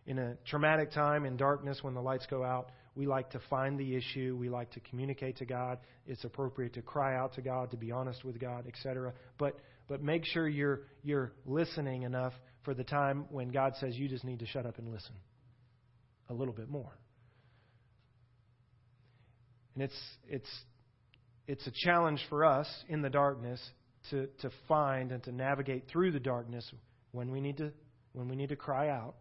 [0.05, 3.79] In a traumatic time in darkness when the lights go out, we like to find
[3.79, 4.35] the issue.
[4.39, 5.79] We like to communicate to God.
[6.05, 9.13] It's appropriate to cry out to God, to be honest with God, etc.
[9.37, 14.07] But but make sure you're you're listening enough for the time when God says you
[14.07, 15.15] just need to shut up and listen
[16.29, 16.97] a little bit more.
[19.75, 20.49] And it's it's
[21.47, 23.59] it's a challenge for us in the darkness
[24.11, 26.69] to, to find and to navigate through the darkness
[27.11, 27.71] when we need to
[28.13, 29.15] when we need to cry out,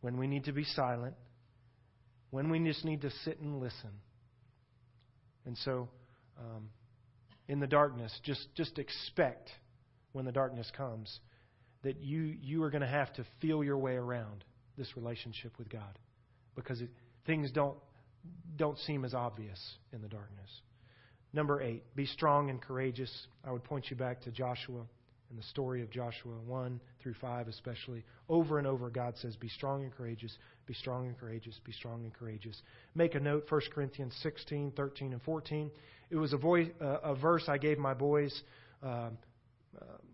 [0.00, 1.14] when we need to be silent,
[2.30, 3.90] when we just need to sit and listen.
[5.46, 5.88] And so,
[6.38, 6.68] um,
[7.48, 9.50] in the darkness, just just expect
[10.12, 11.20] when the darkness comes
[11.82, 14.44] that you you are going to have to feel your way around
[14.76, 15.98] this relationship with God
[16.54, 16.90] because it,
[17.26, 17.76] things don't
[18.56, 19.58] don't seem as obvious
[19.92, 20.50] in the darkness.
[21.32, 23.10] Number eight, be strong and courageous.
[23.44, 24.82] I would point you back to Joshua
[25.30, 28.04] and the story of Joshua 1 through 5, especially.
[28.28, 32.02] Over and over, God says, Be strong and courageous, be strong and courageous, be strong
[32.02, 32.60] and courageous.
[32.96, 35.70] Make a note, 1 Corinthians 16, 13, and 14.
[36.10, 38.42] It was a, voice, uh, a verse I gave my boys
[38.82, 39.10] uh, uh,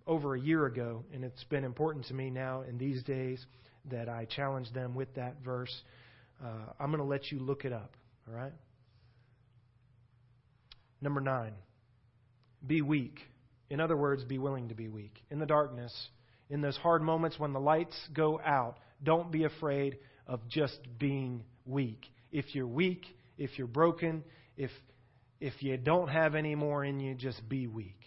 [0.06, 3.44] over a year ago, and it's been important to me now in these days
[3.90, 5.74] that I challenge them with that verse.
[6.44, 7.96] Uh, I'm going to let you look it up,
[8.28, 8.52] all right?
[11.00, 11.52] Number nine,
[12.66, 13.20] be weak.
[13.70, 15.22] In other words, be willing to be weak.
[15.30, 15.92] In the darkness,
[16.50, 21.42] in those hard moments when the lights go out, don't be afraid of just being
[21.64, 22.06] weak.
[22.30, 23.04] If you're weak,
[23.38, 24.24] if you're broken,
[24.56, 24.70] if,
[25.40, 28.00] if you don't have any more in you, just be weak.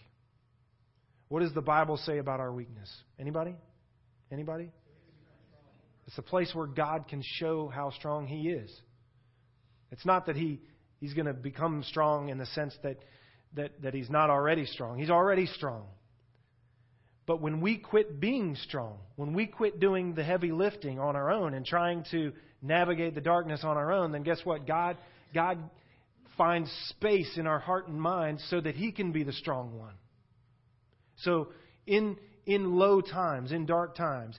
[1.28, 2.90] What does the Bible say about our weakness?
[3.18, 3.54] Anybody?
[4.32, 4.70] Anybody?
[6.06, 8.70] It's a place where God can show how strong He is.
[9.92, 10.60] It's not that He
[11.00, 12.98] He's going to become strong in the sense that,
[13.54, 14.98] that, that he's not already strong.
[14.98, 15.86] He's already strong.
[17.26, 21.30] But when we quit being strong, when we quit doing the heavy lifting on our
[21.30, 22.32] own and trying to
[22.62, 24.66] navigate the darkness on our own, then guess what?
[24.66, 24.96] God,
[25.32, 25.58] God
[26.36, 29.94] finds space in our heart and mind so that He can be the strong one.
[31.18, 31.48] So,
[31.86, 34.38] in, in low times, in dark times,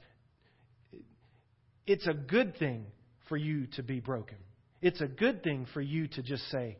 [1.86, 2.86] it's a good thing
[3.30, 4.38] for you to be broken.
[4.82, 6.78] It's a good thing for you to just say,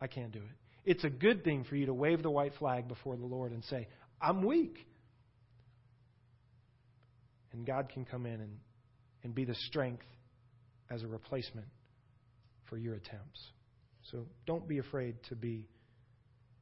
[0.00, 0.59] I can't do it.
[0.84, 3.64] It's a good thing for you to wave the white flag before the Lord and
[3.64, 3.88] say,
[4.20, 4.86] I'm weak.
[7.52, 8.58] And God can come in and,
[9.24, 10.04] and be the strength
[10.90, 11.66] as a replacement
[12.68, 13.40] for your attempts.
[14.10, 15.68] So don't be afraid to be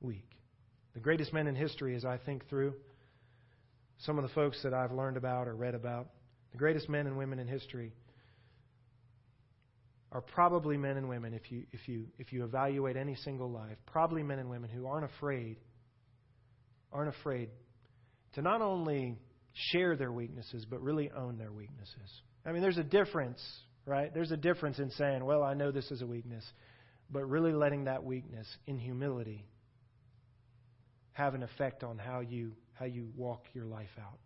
[0.01, 0.29] weak.
[0.95, 2.75] The greatest men in history, as I think through
[3.99, 6.09] some of the folks that I've learned about or read about,
[6.53, 7.93] the greatest men and women in history
[10.11, 13.77] are probably men and women, if you, if, you, if you evaluate any single life,
[13.87, 15.57] probably men and women who aren't afraid,
[16.93, 17.51] aren't afraid
[18.35, 19.19] to not only
[19.53, 22.23] share their weaknesses, but really own their weaknesses.
[22.47, 23.43] I mean, there's a difference,
[23.85, 24.13] right?
[24.13, 26.45] There's a difference in saying, well, I know this is a weakness,
[27.11, 29.45] but really letting that weakness in humility
[31.13, 34.19] have an effect on how you, how you walk your life out.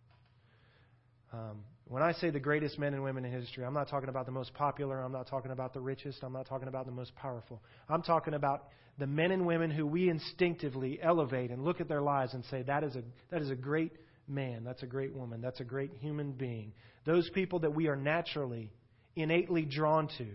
[1.33, 4.27] Um, when I say the greatest men and women in history, I'm not talking about
[4.27, 5.01] the most popular.
[5.01, 6.23] I'm not talking about the richest.
[6.23, 7.62] I'm not talking about the most powerful.
[7.88, 8.68] I'm talking about
[8.99, 12.62] the men and women who we instinctively elevate and look at their lives and say,
[12.62, 13.92] that is a, that is a great
[14.29, 14.64] man.
[14.64, 15.40] That's a great woman.
[15.40, 16.73] That's a great human being.
[17.05, 18.71] Those people that we are naturally,
[19.16, 20.27] innately drawn to.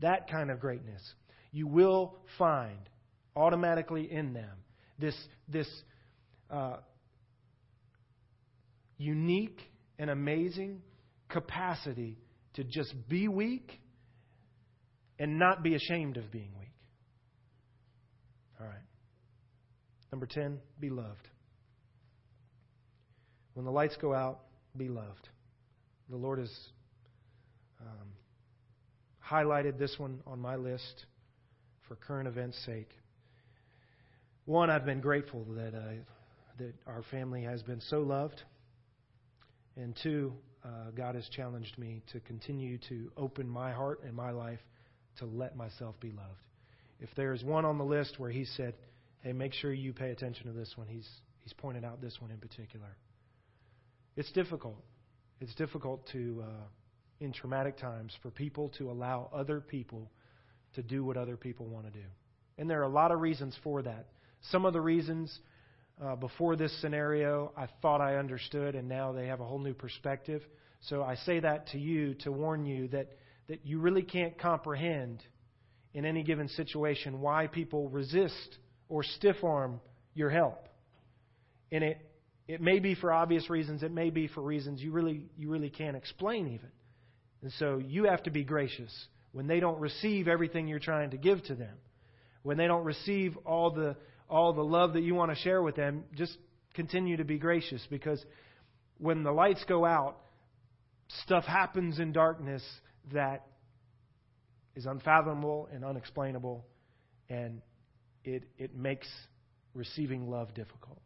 [0.00, 1.02] That kind of greatness.
[1.50, 2.78] You will find
[3.34, 4.50] automatically in them
[4.98, 5.16] this,
[5.48, 5.68] this
[6.50, 6.76] uh,
[8.96, 9.60] unique
[10.02, 10.82] an amazing
[11.28, 12.18] capacity
[12.54, 13.80] to just be weak
[15.16, 16.74] and not be ashamed of being weak.
[18.60, 18.82] All right.
[20.10, 21.28] Number 10, be loved.
[23.54, 24.40] When the lights go out,
[24.76, 25.28] be loved.
[26.10, 26.50] The Lord has
[27.80, 28.08] um,
[29.24, 31.06] highlighted this one on my list
[31.86, 32.90] for current events' sake.
[34.46, 35.92] One, I've been grateful that, uh,
[36.58, 38.42] that our family has been so loved
[39.76, 40.32] and two,
[40.64, 44.60] uh, God has challenged me to continue to open my heart and my life
[45.18, 46.42] to let myself be loved.
[47.00, 48.74] If there's one on the list where He said,
[49.22, 51.08] hey, make sure you pay attention to this one, He's,
[51.40, 52.96] he's pointed out this one in particular.
[54.16, 54.82] It's difficult.
[55.40, 56.64] It's difficult to, uh,
[57.20, 60.10] in traumatic times, for people to allow other people
[60.74, 62.06] to do what other people want to do.
[62.58, 64.08] And there are a lot of reasons for that.
[64.50, 65.40] Some of the reasons
[66.02, 69.74] uh, before this scenario I thought I understood, and now they have a whole new
[69.74, 70.42] perspective.
[70.88, 73.16] So I say that to you to warn you that,
[73.48, 75.22] that you really can't comprehend
[75.94, 79.80] in any given situation why people resist or stiff arm
[80.14, 80.68] your help.
[81.70, 81.98] And it,
[82.48, 85.70] it may be for obvious reasons, it may be for reasons you really, you really
[85.70, 86.70] can't explain even.
[87.42, 88.92] And so you have to be gracious
[89.32, 91.74] when they don't receive everything you're trying to give to them.
[92.42, 93.96] When they don't receive all the,
[94.28, 96.36] all the love that you want to share with them, just
[96.74, 98.24] continue to be gracious because
[98.98, 100.16] when the lights go out,
[101.24, 102.62] stuff happens in darkness
[103.12, 103.46] that
[104.74, 106.64] is unfathomable and unexplainable,
[107.28, 107.60] and
[108.24, 109.06] it, it makes
[109.74, 111.00] receiving love difficult.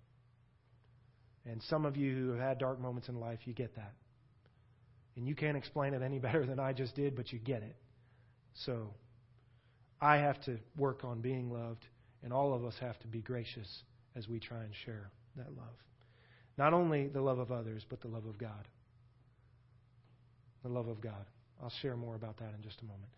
[1.44, 3.92] And some of you who have had dark moments in life, you get that.
[5.16, 7.76] And you can't explain it any better than I just did, but you get it.
[8.64, 8.94] So
[10.00, 11.84] I have to work on being loved,
[12.22, 13.82] and all of us have to be gracious
[14.14, 15.76] as we try and share that love.
[16.58, 18.68] Not only the love of others, but the love of God.
[20.62, 21.26] The love of God.
[21.62, 23.10] I'll share more about that in just a moment.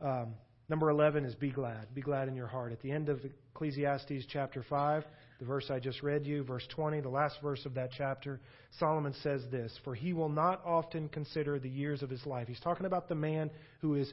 [0.00, 0.34] Um,
[0.68, 1.94] number 11 is be glad.
[1.94, 2.72] Be glad in your heart.
[2.72, 3.20] At the end of
[3.54, 5.04] Ecclesiastes chapter 5,
[5.38, 8.40] the verse I just read you, verse 20, the last verse of that chapter,
[8.78, 12.48] Solomon says this For he will not often consider the years of his life.
[12.48, 13.50] He's talking about the man
[13.80, 14.12] who is,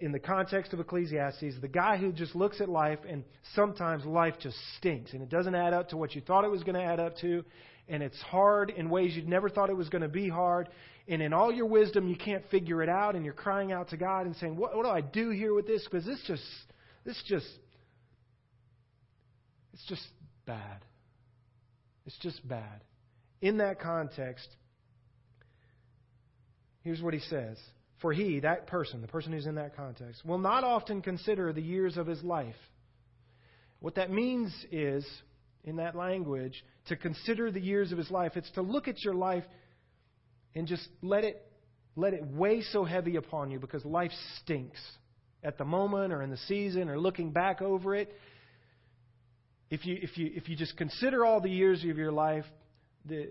[0.00, 3.24] in the context of Ecclesiastes, the guy who just looks at life and
[3.54, 6.62] sometimes life just stinks and it doesn't add up to what you thought it was
[6.62, 7.44] going to add up to.
[7.86, 10.70] And it's hard in ways you'd never thought it was going to be hard
[11.06, 13.96] and in all your wisdom you can't figure it out and you're crying out to
[13.96, 15.84] God and saying, What, what do I do here with this?
[15.84, 16.42] Because this just
[17.04, 17.46] this just
[19.74, 20.06] it's just
[20.46, 20.84] bad.
[22.06, 22.82] It's just bad.
[23.40, 24.48] In that context,
[26.82, 27.58] here's what he says.
[28.00, 31.62] For he, that person, the person who's in that context, will not often consider the
[31.62, 32.56] years of his life.
[33.80, 35.06] What that means is,
[35.62, 38.32] in that language, to consider the years of his life.
[38.36, 39.44] It's to look at your life
[40.54, 41.44] and just let it
[41.96, 44.80] let it weigh so heavy upon you because life stinks
[45.44, 48.12] at the moment or in the season or looking back over it.
[49.70, 52.44] If you if you if you just consider all the years of your life,
[53.04, 53.28] the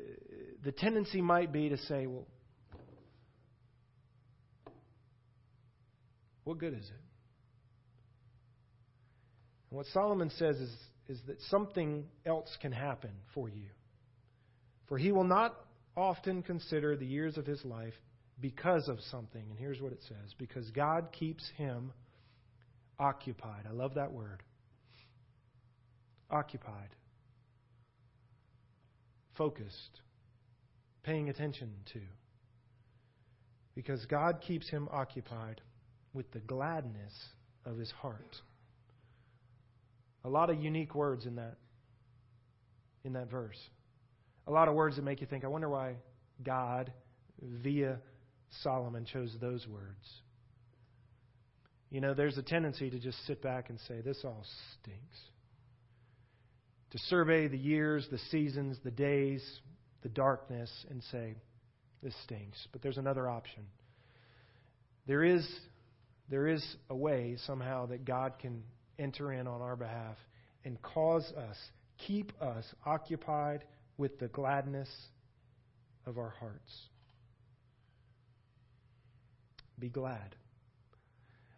[0.63, 2.25] the tendency might be to say, well,
[6.43, 7.03] what good is it?
[9.69, 10.71] And what Solomon says is,
[11.07, 13.69] is that something else can happen for you.
[14.87, 15.55] For he will not
[15.95, 17.93] often consider the years of his life
[18.39, 19.43] because of something.
[19.49, 21.91] And here's what it says because God keeps him
[22.99, 23.65] occupied.
[23.67, 24.43] I love that word.
[26.29, 26.89] Occupied.
[29.37, 30.01] Focused.
[31.03, 31.99] Paying attention to.
[33.75, 35.61] Because God keeps him occupied
[36.13, 37.13] with the gladness
[37.65, 38.35] of his heart.
[40.23, 41.57] A lot of unique words in that
[43.03, 43.57] in that verse
[44.47, 45.95] a lot of words that make you think, I wonder why
[46.43, 46.91] God,
[47.41, 47.99] via
[48.61, 50.21] Solomon, chose those words.
[51.89, 54.43] You know, there's a tendency to just sit back and say, This all
[54.81, 55.17] stinks.
[56.91, 59.43] To survey the years, the seasons, the days,
[60.01, 61.35] the darkness, and say,
[62.01, 62.67] This stinks.
[62.71, 63.63] But there's another option.
[65.07, 65.47] There is,
[66.29, 68.63] there is a way somehow that God can
[68.97, 70.15] enter in on our behalf
[70.65, 71.57] and cause us,
[72.07, 73.63] keep us occupied
[73.97, 74.89] with the gladness
[76.05, 76.71] of our hearts.
[79.79, 80.35] Be glad.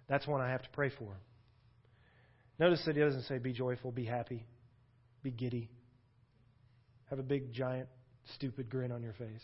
[0.07, 1.15] That's one I have to pray for.
[2.59, 4.45] Notice that he doesn't say be joyful, be happy,
[5.23, 5.69] be giddy,
[7.09, 7.87] have a big, giant,
[8.35, 9.43] stupid grin on your face.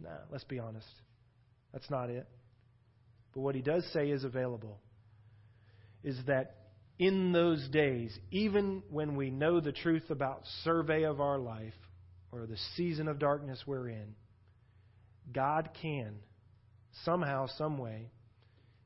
[0.00, 0.86] Nah, let's be honest.
[1.72, 2.26] That's not it.
[3.34, 4.80] But what he does say is available
[6.02, 6.56] is that
[6.98, 11.74] in those days, even when we know the truth about survey of our life
[12.32, 14.14] or the season of darkness we're in,
[15.32, 16.16] God can,
[17.04, 18.10] somehow, some way,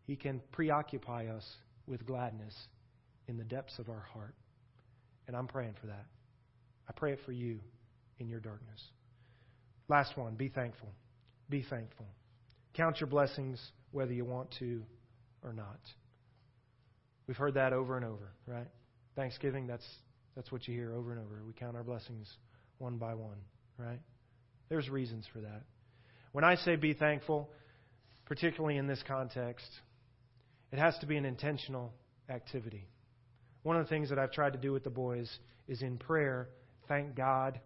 [0.06, 1.46] He can preoccupy us
[1.86, 2.54] with gladness
[3.28, 4.34] in the depths of our heart.
[5.26, 6.06] And I'm praying for that.
[6.88, 7.60] I pray it for you
[8.18, 8.80] in your darkness.
[9.88, 10.88] Last one be thankful.
[11.48, 12.06] Be thankful.
[12.74, 13.60] Count your blessings
[13.90, 14.82] whether you want to
[15.44, 15.80] or not.
[17.26, 18.68] We've heard that over and over, right?
[19.14, 19.86] Thanksgiving, that's,
[20.34, 21.42] that's what you hear over and over.
[21.46, 22.28] We count our blessings
[22.78, 23.36] one by one,
[23.78, 24.00] right?
[24.68, 25.62] There's reasons for that.
[26.32, 27.50] When I say be thankful,
[28.24, 29.68] particularly in this context,
[30.72, 31.92] it has to be an intentional
[32.30, 32.88] activity.
[33.62, 35.30] One of the things that I've tried to do with the boys
[35.68, 36.48] is in prayer,
[36.88, 37.60] thank God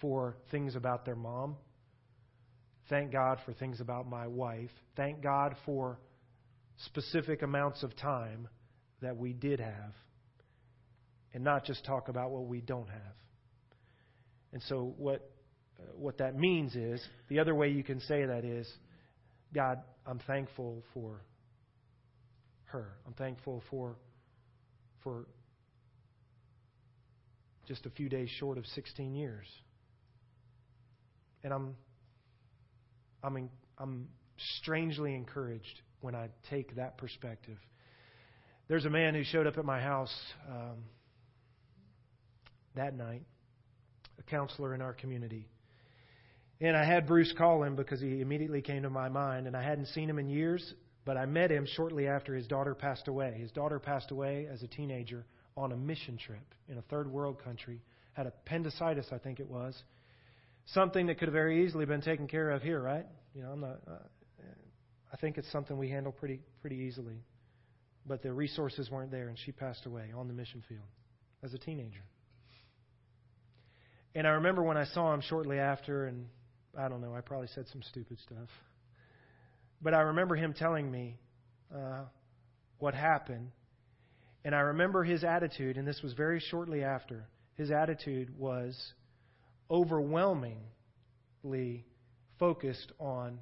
[0.00, 1.56] for things about their mom.
[2.92, 4.68] Thank God for things about my wife.
[4.96, 5.98] Thank God for
[6.84, 8.48] specific amounts of time
[9.00, 9.94] that we did have
[11.32, 13.14] and not just talk about what we don't have.
[14.52, 15.26] And so, what,
[15.80, 18.70] uh, what that means is the other way you can say that is
[19.54, 21.22] God, I'm thankful for
[22.66, 22.88] her.
[23.06, 23.96] I'm thankful for,
[25.02, 25.24] for
[27.66, 29.46] just a few days short of 16 years.
[31.42, 31.74] And I'm,
[33.22, 34.08] I'm, in, I'm
[34.58, 37.58] strangely encouraged when I take that perspective.
[38.68, 40.14] There's a man who showed up at my house
[40.48, 40.78] um,
[42.74, 43.22] that night,
[44.18, 45.48] a counselor in our community.
[46.60, 49.62] And I had Bruce call him because he immediately came to my mind, and I
[49.62, 53.36] hadn't seen him in years, but I met him shortly after his daughter passed away.
[53.38, 57.42] His daughter passed away as a teenager on a mission trip in a third world
[57.42, 59.82] country, had appendicitis, I think it was.
[60.66, 63.06] Something that could have very easily been taken care of here, right?
[63.34, 63.80] You know, I'm not.
[63.86, 63.94] Uh,
[65.12, 67.22] I think it's something we handle pretty pretty easily,
[68.06, 70.80] but the resources weren't there, and she passed away on the mission field
[71.42, 72.04] as a teenager.
[74.14, 76.26] And I remember when I saw him shortly after, and
[76.78, 78.48] I don't know, I probably said some stupid stuff.
[79.80, 81.18] But I remember him telling me
[81.74, 82.04] uh,
[82.78, 83.50] what happened.
[84.44, 87.26] And I remember his attitude, and this was very shortly after.
[87.54, 88.76] His attitude was
[89.72, 91.84] overwhelmingly
[92.38, 93.38] focused on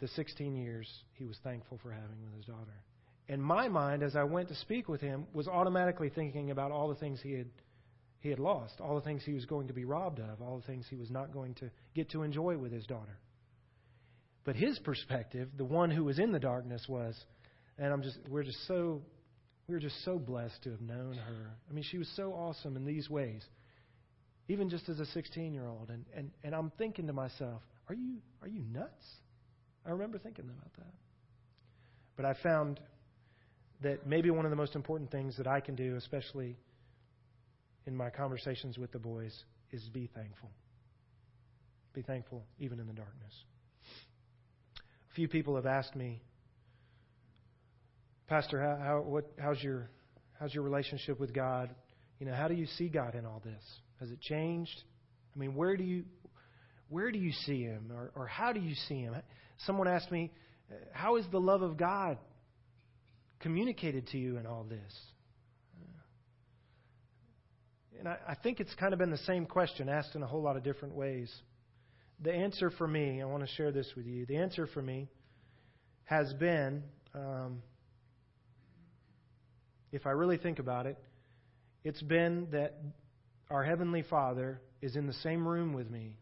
[0.00, 2.82] the 16 years he was thankful for having with his daughter.
[3.28, 6.88] And my mind, as I went to speak with him, was automatically thinking about all
[6.88, 7.48] the things he had
[8.24, 10.66] he had lost, all the things he was going to be robbed of, all the
[10.66, 13.18] things he was not going to get to enjoy with his daughter.
[14.44, 17.14] But his perspective, the one who was in the darkness, was,
[17.76, 19.02] and I'm just, we're just so,
[19.68, 21.50] we're just so blessed to have known her.
[21.68, 23.44] I mean, she was so awesome in these ways,
[24.48, 25.90] even just as a 16 year old.
[25.90, 29.06] And, and, and I'm thinking to myself, are you, are you nuts?
[29.86, 30.94] I remember thinking about that.
[32.16, 32.80] But I found
[33.82, 36.56] that maybe one of the most important things that I can do, especially
[37.86, 39.34] in my conversations with the boys
[39.70, 40.50] is be thankful.
[41.92, 43.32] Be thankful even in the darkness.
[45.10, 46.22] A few people have asked me,
[48.26, 49.90] Pastor, how, how, what, how's, your,
[50.40, 51.74] how's your relationship with God?
[52.18, 53.62] You know, how do you see God in all this?
[54.04, 54.82] Has it changed?
[55.34, 56.04] I mean, where do you,
[56.90, 57.90] where do you see Him?
[57.90, 59.14] Or, or how do you see Him?
[59.64, 60.30] Someone asked me,
[60.92, 62.18] how is the love of God
[63.40, 64.92] communicated to you in all this?
[67.98, 70.42] And I, I think it's kind of been the same question asked in a whole
[70.42, 71.34] lot of different ways.
[72.20, 74.26] The answer for me, I want to share this with you.
[74.26, 75.08] The answer for me
[76.04, 76.82] has been,
[77.14, 77.62] um,
[79.92, 80.98] if I really think about it,
[81.84, 82.78] it's been that
[83.50, 86.16] our Heavenly Father is in the same room with me.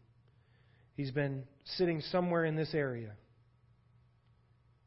[0.95, 3.11] He's been sitting somewhere in this area.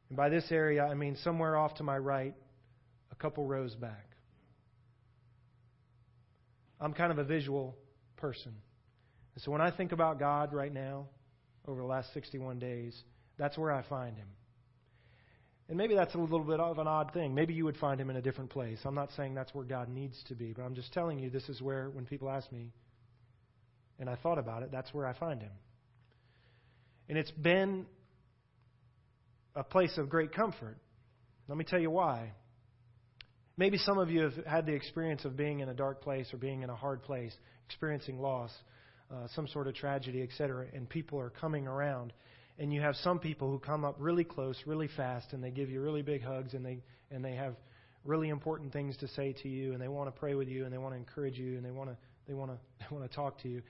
[0.08, 2.34] And by this area, I mean somewhere off to my right,
[3.10, 4.06] a couple rows back.
[6.80, 7.76] I'm kind of a visual
[8.16, 8.52] person.
[9.34, 11.06] And so when I think about God right now,
[11.66, 12.96] over the last 61 days,
[13.38, 14.28] that's where I find Him.
[15.68, 17.34] And maybe that's a little bit of an odd thing.
[17.34, 18.78] Maybe you would find Him in a different place.
[18.84, 21.48] I'm not saying that's where God needs to be, but I'm just telling you this
[21.48, 22.72] is where, when people ask me,
[23.98, 25.50] and I thought about it, that's where I find Him.
[27.08, 27.86] And it's been
[29.56, 30.76] a place of great comfort.
[31.48, 32.32] Let me tell you why.
[33.56, 36.36] Maybe some of you have had the experience of being in a dark place or
[36.36, 37.34] being in a hard place,
[37.66, 38.52] experiencing loss,
[39.10, 42.12] uh, some sort of tragedy, etc., and people are coming around.
[42.58, 45.68] And you have some people who come up really close, really fast, and they give
[45.68, 47.54] you really big hugs, and they and they have
[48.04, 50.72] really important things to say to you, and they want to pray with you, and
[50.72, 51.96] they want to encourage you, and they want to
[52.26, 53.62] they want to they want to talk to you.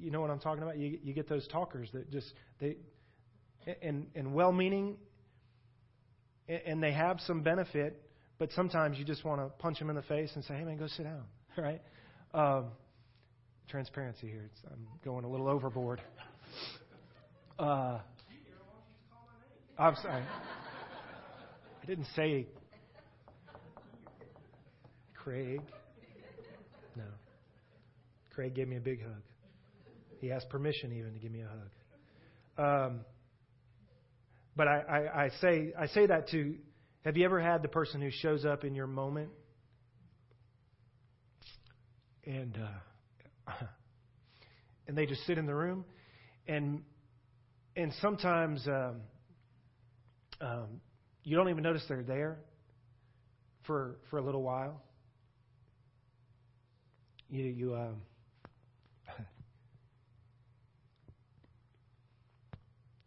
[0.00, 0.78] You know what I'm talking about?
[0.78, 2.76] You you get those talkers that just they
[3.82, 4.96] and and well-meaning,
[6.48, 8.04] and they have some benefit
[8.38, 10.76] but sometimes you just want to punch them in the face and say, hey, man,
[10.76, 11.22] go sit down,
[11.56, 11.80] right?
[12.32, 12.66] Um,
[13.68, 14.50] transparency here.
[14.52, 16.00] It's, I'm going a little overboard.
[17.58, 18.00] Uh,
[19.76, 20.22] I'm sorry.
[21.82, 22.46] I didn't say
[25.14, 25.60] Craig.
[26.96, 27.02] No.
[28.32, 29.22] Craig gave me a big hug.
[30.20, 32.90] He asked permission even to give me a hug.
[32.92, 33.00] Um,
[34.56, 36.54] but I, I, I say I say that to
[37.04, 39.30] have you ever had the person who shows up in your moment
[42.24, 42.56] and
[43.48, 43.52] uh,
[44.86, 45.84] and they just sit in the room
[46.46, 46.82] and
[47.74, 49.00] and sometimes um,
[50.40, 50.80] um,
[51.22, 52.38] you don't even notice they're there
[53.66, 54.82] for for a little while.
[57.30, 57.96] You you um,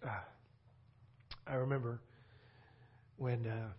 [1.47, 2.01] I remember
[3.17, 3.69] when uh,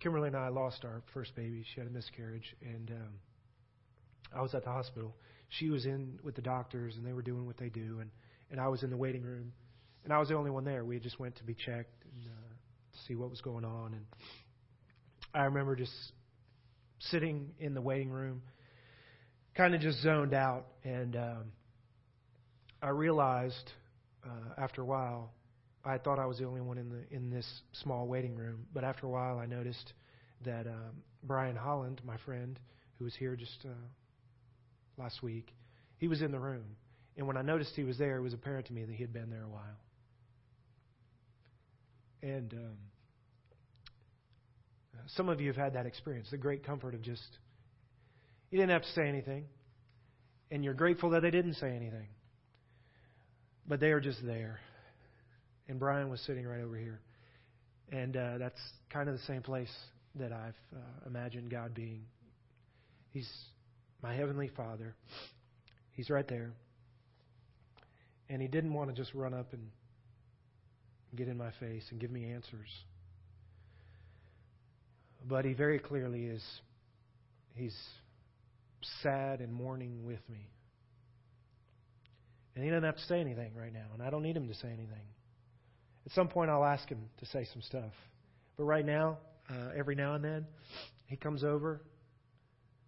[0.00, 1.64] Kimberly and I lost our first baby.
[1.74, 3.14] She had a miscarriage, and um,
[4.34, 5.14] I was at the hospital.
[5.48, 8.10] She was in with the doctors, and they were doing what they do, and
[8.50, 9.52] and I was in the waiting room,
[10.04, 10.84] and I was the only one there.
[10.84, 12.45] We just went to be checked and uh,
[13.06, 14.04] see what was going on, and
[15.34, 15.92] I remember just
[16.98, 18.42] sitting in the waiting room,
[19.54, 21.44] kind of just zoned out, and um,
[22.82, 23.72] I realized
[24.24, 25.32] uh, after a while
[25.86, 28.82] I thought I was the only one in the in this small waiting room, but
[28.82, 29.92] after a while I noticed
[30.44, 32.58] that um, Brian Holland, my friend,
[32.98, 33.68] who was here just uh,
[34.98, 35.54] last week,
[35.98, 36.64] he was in the room,
[37.16, 39.12] and when I noticed he was there, it was apparent to me that he had
[39.12, 39.78] been there a while.
[42.26, 42.76] And um,
[45.14, 47.38] some of you have had that experience, the great comfort of just
[48.50, 49.44] you didn't have to say anything,
[50.50, 52.08] and you're grateful that they didn't say anything,
[53.66, 54.60] but they are just there
[55.68, 57.00] and Brian was sitting right over here.
[57.90, 58.60] And uh, that's
[58.90, 59.72] kind of the same place
[60.16, 62.02] that I've uh, imagined God being.
[63.10, 63.30] He's
[64.02, 64.94] my Heavenly Father.
[65.92, 66.52] He's right there.
[68.28, 69.68] And He didn't want to just run up and
[71.14, 72.68] get in my face and give me answers.
[75.28, 76.44] But He very clearly is,
[77.54, 77.76] He's
[79.02, 80.48] sad and mourning with me.
[82.54, 84.54] And He doesn't have to say anything right now, and I don't need Him to
[84.54, 85.06] say anything.
[86.06, 87.92] At some point, I'll ask him to say some stuff.
[88.56, 89.18] But right now,
[89.50, 90.46] uh, every now and then,
[91.08, 91.82] he comes over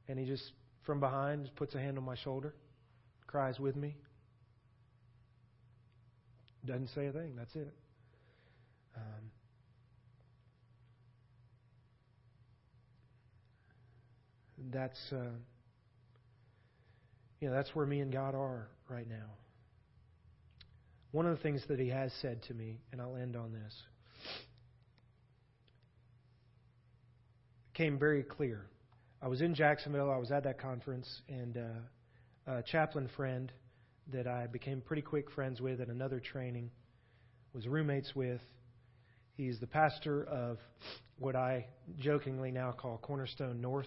[0.06, 0.52] and he just,
[0.86, 2.54] from behind, just puts a hand on my shoulder,
[3.26, 3.96] cries with me.
[6.64, 7.34] Doesn't say a thing.
[7.36, 7.74] That's it.
[8.98, 9.30] Um,
[14.72, 15.30] that's uh,
[17.40, 19.30] you know that's where me and God are right now.
[21.12, 23.74] One of the things that he has said to me, and I'll end on this,
[27.74, 28.66] came very clear.
[29.22, 33.50] I was in Jacksonville, I was at that conference, and uh, a chaplain friend
[34.12, 36.70] that I became pretty quick friends with at another training
[37.52, 38.40] was roommates with.
[39.38, 40.58] He's the pastor of
[41.20, 41.64] what I
[41.96, 43.86] jokingly now call Cornerstone North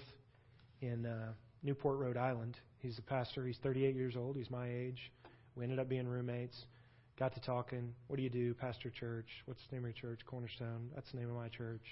[0.82, 2.58] in uh, Newport, Rhode Island.
[2.80, 3.46] He's the pastor.
[3.46, 4.38] He's 38 years old.
[4.38, 5.12] He's my age.
[5.58, 6.56] We ended up being roommates.
[7.20, 7.94] Got to talking.
[8.08, 8.54] What do you do?
[8.54, 9.28] Pastor church.
[9.44, 10.22] What's the name of your church?
[10.26, 10.90] Cornerstone.
[10.96, 11.84] That's the name of my church.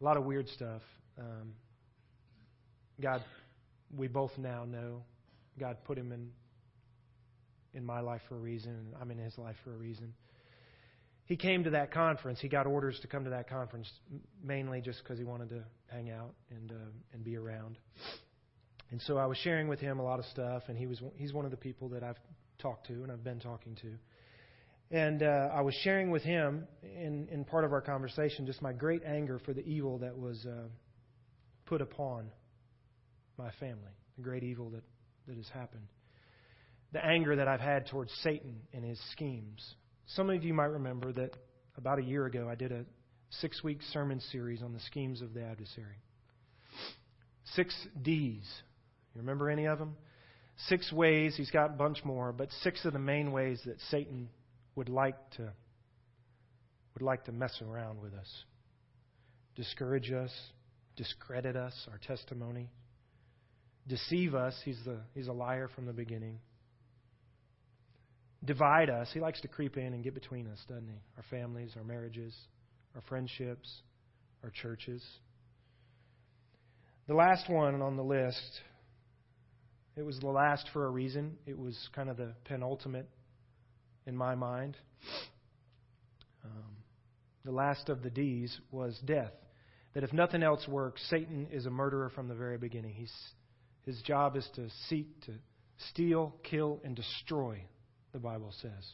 [0.00, 0.82] A lot of weird stuff.
[1.16, 1.52] Um,
[3.00, 3.22] God,
[3.96, 5.04] we both now know
[5.60, 6.28] God put him in
[7.72, 10.12] in my life for a reason, I'm in his life for a reason.
[11.26, 12.38] He came to that conference.
[12.40, 13.90] He got orders to come to that conference
[14.42, 17.78] mainly just because he wanted to hang out and uh, and be around.
[18.90, 21.32] And so I was sharing with him a lot of stuff, and he was he's
[21.32, 22.18] one of the people that I've
[22.58, 23.92] talked to and I've been talking to.
[24.90, 28.72] And uh, I was sharing with him in, in part of our conversation just my
[28.72, 30.68] great anger for the evil that was uh,
[31.66, 32.30] put upon
[33.36, 34.84] my family, the great evil that,
[35.26, 35.86] that has happened.
[36.92, 39.74] The anger that I've had towards Satan and his schemes.
[40.08, 41.36] Some of you might remember that
[41.76, 42.84] about a year ago I did a
[43.40, 46.02] six week sermon series on the schemes of the adversary.
[47.54, 48.46] Six D's.
[49.14, 49.96] You remember any of them?
[50.68, 54.28] Six ways, he's got a bunch more, but six of the main ways that Satan
[54.76, 55.52] would like to
[56.94, 58.28] would like to mess around with us,
[59.56, 60.30] discourage us,
[60.96, 62.70] discredit us, our testimony,
[63.88, 64.54] deceive us.
[64.64, 66.38] He's the he's a liar from the beginning.
[68.44, 69.08] Divide us.
[69.12, 71.00] He likes to creep in and get between us, doesn't he?
[71.16, 72.34] Our families, our marriages,
[72.94, 73.82] our friendships,
[74.42, 75.02] our churches.
[77.06, 78.60] The last one on the list,
[79.96, 81.36] it was the last for a reason.
[81.46, 83.08] It was kind of the penultimate
[84.06, 84.76] in my mind.
[86.44, 86.76] Um,
[87.44, 89.32] the last of the D's was death.
[89.94, 92.94] That if nothing else works, Satan is a murderer from the very beginning.
[92.94, 93.12] He's,
[93.86, 95.32] his job is to seek to
[95.90, 97.62] steal, kill, and destroy,
[98.14, 98.92] the Bible says.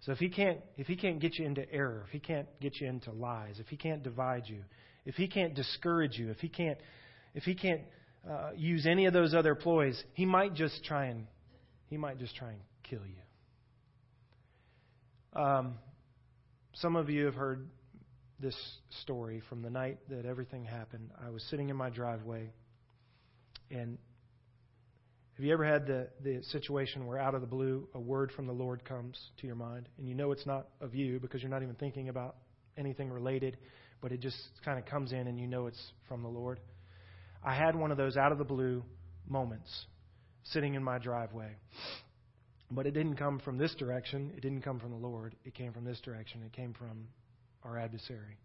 [0.00, 2.80] So if he can't if he can't get you into error, if he can't get
[2.80, 4.62] you into lies, if he can't divide you,
[5.04, 6.78] if he can't discourage you, if he can't
[7.34, 7.82] if he can't
[8.28, 11.26] uh, use any of those other ploys, he might just try and
[11.88, 13.16] he might just try and kill you.
[15.40, 15.74] Um,
[16.74, 17.68] some of you have heard
[18.40, 18.56] this
[19.02, 21.10] story from the night that everything happened.
[21.24, 22.50] I was sitting in my driveway,
[23.70, 23.98] and
[25.42, 28.46] have you ever had the, the situation where out of the blue a word from
[28.46, 31.50] the Lord comes to your mind, and you know it's not of you because you're
[31.50, 32.36] not even thinking about
[32.78, 33.56] anything related,
[34.00, 36.60] but it just kind of comes in and you know it's from the Lord?
[37.42, 38.84] I had one of those out of the blue
[39.28, 39.68] moments
[40.44, 41.56] sitting in my driveway.
[42.70, 44.30] But it didn't come from this direction.
[44.36, 45.34] It didn't come from the Lord.
[45.44, 46.42] It came from this direction.
[46.46, 47.08] It came from
[47.64, 48.38] our adversary.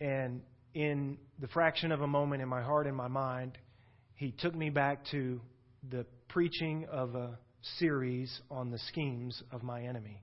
[0.00, 0.40] And
[0.72, 3.58] in the fraction of a moment in my heart and my mind,
[4.14, 5.42] he took me back to
[5.90, 7.38] the preaching of a
[7.78, 10.22] series on the schemes of my enemy.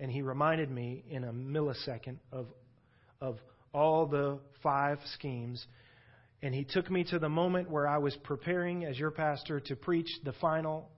[0.00, 2.46] And he reminded me in a millisecond of,
[3.20, 3.38] of
[3.72, 5.64] all the five schemes.
[6.42, 9.76] And he took me to the moment where I was preparing as your pastor to
[9.76, 10.90] preach the final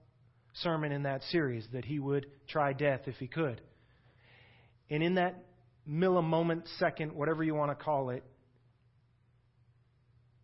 [0.61, 3.61] sermon in that series that he would try death if he could.
[4.89, 5.45] And in that
[5.87, 8.23] millimoment second, whatever you want to call it,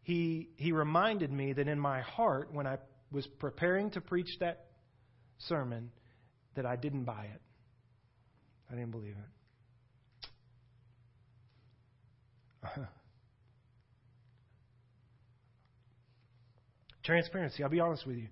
[0.04, 2.78] he, he reminded me that in my heart, when I
[3.14, 4.66] was preparing to preach that
[5.38, 5.92] sermon,
[6.56, 7.42] that I didn't buy it.
[8.72, 9.16] I didn't believe
[12.64, 12.80] it.
[17.04, 18.28] Transparency, I'll be honest with you.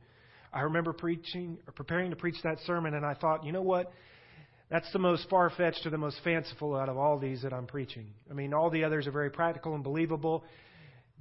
[0.53, 3.91] I remember preaching or preparing to preach that sermon, and I thought, you know what?
[4.69, 7.67] That's the most far fetched or the most fanciful out of all these that I'm
[7.67, 8.07] preaching.
[8.29, 10.45] I mean, all the others are very practical and believable.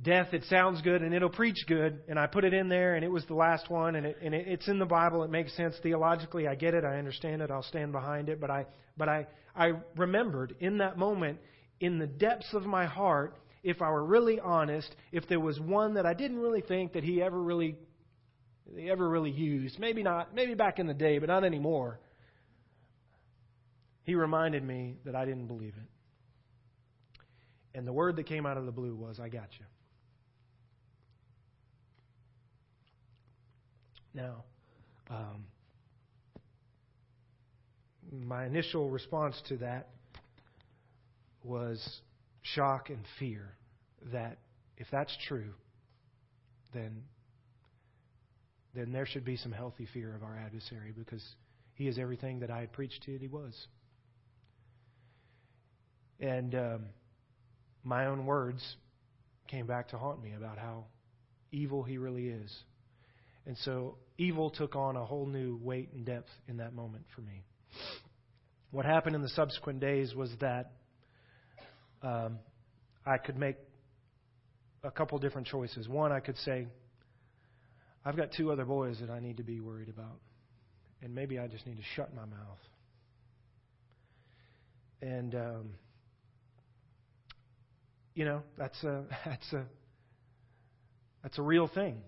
[0.02, 3.04] Death, it sounds good and it'll preach good, and I put it in there, and
[3.04, 5.22] it was the last one, and, it, and it, it's in the Bible.
[5.24, 6.48] It makes sense theologically.
[6.48, 6.84] I get it.
[6.84, 7.50] I understand it.
[7.50, 8.40] I'll stand behind it.
[8.40, 11.38] But I, but I, I remembered in that moment,
[11.80, 15.94] in the depths of my heart, if I were really honest, if there was one
[15.94, 17.76] that I didn't really think that he ever really
[18.74, 19.78] they ever really used.
[19.78, 22.00] Maybe not, maybe back in the day, but not anymore.
[24.04, 25.88] He reminded me that I didn't believe it.
[27.76, 29.66] And the word that came out of the blue was, I got you.
[34.14, 34.44] Now,
[35.08, 35.44] um,
[38.12, 39.88] my initial response to that
[41.44, 42.00] was
[42.42, 43.54] shock and fear
[44.12, 44.38] that
[44.76, 45.52] if that's true,
[46.72, 47.02] then
[48.74, 51.24] then there should be some healthy fear of our adversary because
[51.74, 53.52] he is everything that I had preached to that he was.
[56.20, 56.84] And um,
[57.82, 58.76] my own words
[59.48, 60.84] came back to haunt me about how
[61.50, 62.56] evil he really is.
[63.46, 67.22] And so evil took on a whole new weight and depth in that moment for
[67.22, 67.42] me.
[68.70, 70.72] What happened in the subsequent days was that
[72.02, 72.38] um,
[73.04, 73.56] I could make
[74.84, 75.88] a couple different choices.
[75.88, 76.66] One, I could say,
[78.04, 80.18] I've got two other boys that I need to be worried about.
[81.02, 82.58] And maybe I just need to shut my mouth.
[85.02, 85.70] And um,
[88.14, 89.64] you know, that's a that's a
[91.22, 92.02] that's a real thing.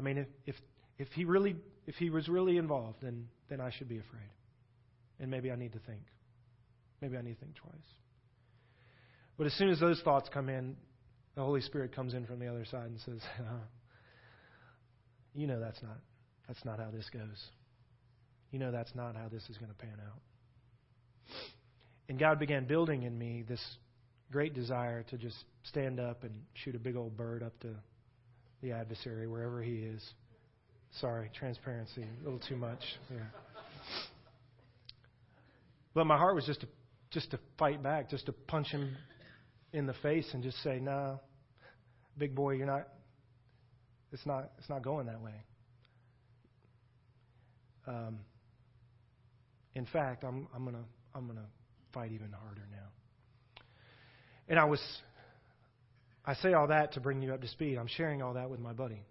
[0.00, 0.54] I mean, if if
[0.98, 4.30] if he really if he was really involved, then then I should be afraid.
[5.20, 6.00] And maybe I need to think.
[7.02, 7.74] Maybe I need to think twice.
[9.36, 10.74] But as soon as those thoughts come in,
[11.34, 13.56] the Holy Spirit comes in from the other side and says, uh-huh.
[15.34, 15.98] You know that's not
[16.48, 17.44] that's not how this goes.
[18.50, 20.20] You know that's not how this is going to pan out.
[22.08, 23.62] And God began building in me this
[24.32, 27.68] great desire to just stand up and shoot a big old bird up to
[28.62, 30.04] the adversary wherever he is.
[31.00, 32.80] Sorry, transparency, a little too much.
[33.10, 33.18] Yeah.
[35.94, 36.68] But my heart was just to
[37.10, 38.96] just to fight back, just to punch him
[39.72, 41.16] in the face and just say, "No, nah,
[42.18, 42.86] big boy, you're not
[44.12, 45.34] it's not, it's not going that way.
[47.86, 48.18] Um,
[49.74, 50.78] in fact, I'm, I'm to
[51.14, 51.46] I'm gonna
[51.92, 53.62] fight even harder now.
[54.48, 54.80] And I was,
[56.30, 57.76] I say all that to bring you up to speed.
[57.76, 59.02] I'm sharing all that with my buddy,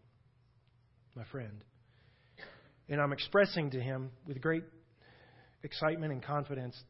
[1.17, 1.65] my friend.
[2.87, 4.63] And I'm expressing to him with great
[5.61, 6.81] excitement and confidence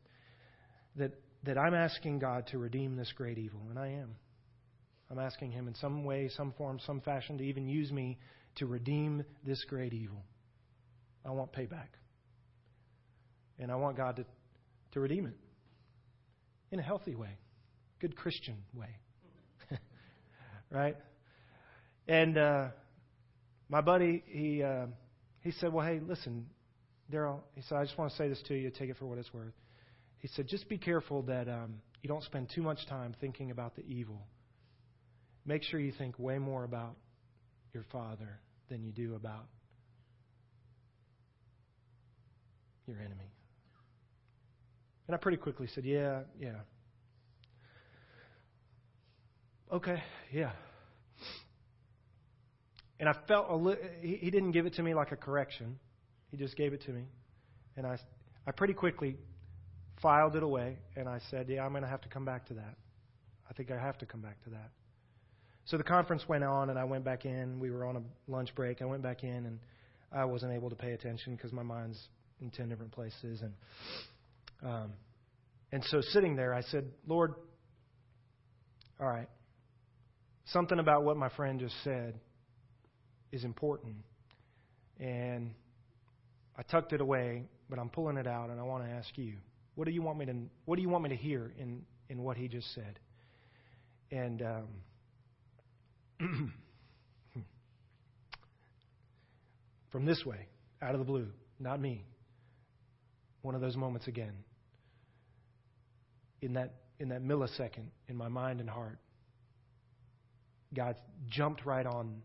[0.98, 1.14] that,
[1.46, 4.18] that I'm asking God to redeem this great evil, and I am.
[5.10, 8.20] I'm asking Him in some way, some form, some fashion to even use me
[8.58, 10.24] to redeem this great evil.
[11.26, 11.90] I want payback.
[13.58, 14.26] And I want God to,
[14.92, 15.34] to redeem it
[16.72, 17.36] in a healthy way,
[18.00, 18.96] good Christian way.
[20.70, 20.98] Right?
[22.08, 22.68] And uh,
[23.70, 24.88] my buddy, he, uh,
[25.42, 26.48] he said, Well, hey, listen,
[27.12, 29.18] Daryl, he said, I just want to say this to you, take it for what
[29.18, 29.54] it's worth.
[30.18, 33.76] He said, Just be careful that um, you don't spend too much time thinking about
[33.76, 34.22] the evil
[35.50, 36.96] make sure you think way more about
[37.74, 38.40] your father
[38.70, 39.48] than you do about
[42.86, 43.34] your enemy.
[45.08, 46.60] And I pretty quickly said, Yeah, yeah.
[49.72, 50.02] Okay,
[50.32, 50.52] yeah.
[53.00, 55.80] And I felt a li- he, he didn't give it to me like a correction.
[56.32, 57.04] He just gave it to me.
[57.78, 57.98] And I,
[58.48, 59.18] I pretty quickly
[60.02, 62.56] filed it away and I said, Yeah, I'm going to have to come back to
[62.56, 62.76] that.
[63.50, 64.72] I think I have to come back to that.
[65.66, 67.60] So the conference went on, and I went back in.
[67.60, 68.02] We were on a
[68.32, 68.82] lunch break.
[68.82, 69.60] I went back in, and
[70.12, 72.00] I wasn't able to pay attention because my mind's
[72.42, 73.42] in ten different places.
[73.42, 73.54] And
[74.64, 74.94] um,
[75.72, 77.36] and so sitting there, I said, Lord,
[79.00, 79.30] All right.
[80.52, 82.16] Something about what my friend just said
[83.32, 83.96] is important.
[85.00, 85.52] And
[86.58, 89.34] I tucked it away, but I'm pulling it out and I want to ask you,
[89.76, 90.36] what do you want me to
[90.66, 93.00] what do you want me to hear in in what he just said?
[94.12, 94.68] And um,
[99.92, 100.48] from this way,
[100.82, 101.28] out of the blue,
[101.60, 102.04] not me.
[103.42, 104.34] One of those moments again.
[106.42, 108.98] In that in that millisecond in my mind and heart,
[110.74, 110.96] God
[111.30, 112.22] jumped right on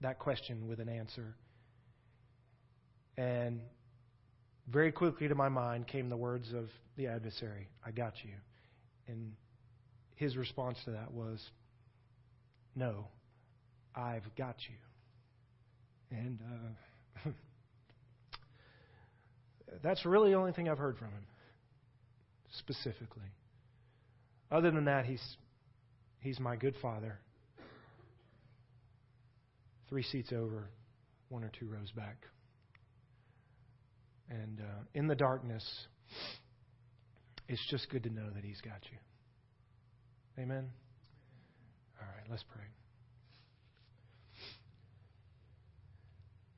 [0.00, 1.34] that question with an answer.
[3.16, 3.60] And
[4.68, 8.32] very quickly to my mind came the words of the adversary I got you.
[9.06, 9.32] And
[10.16, 11.42] his response to that was,
[12.74, 13.08] No,
[13.94, 16.16] I've got you.
[16.16, 16.38] And
[17.26, 17.30] uh,
[19.82, 21.26] that's really the only thing I've heard from him,
[22.58, 23.22] specifically.
[24.50, 25.36] Other than that, he's,
[26.24, 27.20] he's my good father.
[29.88, 30.68] Three seats over,
[31.28, 32.16] one or two rows back.
[34.28, 35.64] And uh, in the darkness,
[37.48, 40.42] it's just good to know that He's got you.
[40.42, 40.70] Amen?
[42.00, 42.64] All right, let's pray.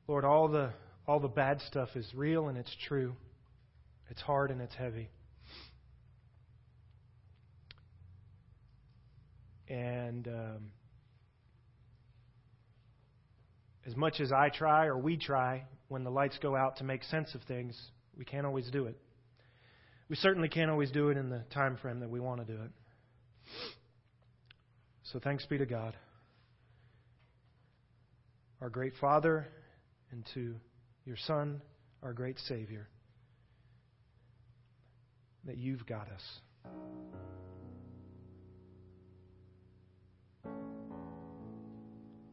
[0.08, 0.70] Lord, all the,
[1.08, 3.14] all the bad stuff is real and it's true.
[4.08, 5.10] It's hard and it's heavy.
[9.68, 10.70] And um,
[13.86, 17.04] as much as I try or we try when the lights go out to make
[17.04, 17.80] sense of things,
[18.16, 18.96] we can't always do it.
[20.08, 22.60] We certainly can't always do it in the time frame that we want to do
[22.62, 22.70] it.
[25.12, 25.96] So thanks be to God,
[28.60, 29.46] our great Father,
[30.10, 30.56] and to
[31.04, 31.62] your Son,
[32.02, 32.88] our great Savior,
[35.44, 36.22] that you've got us.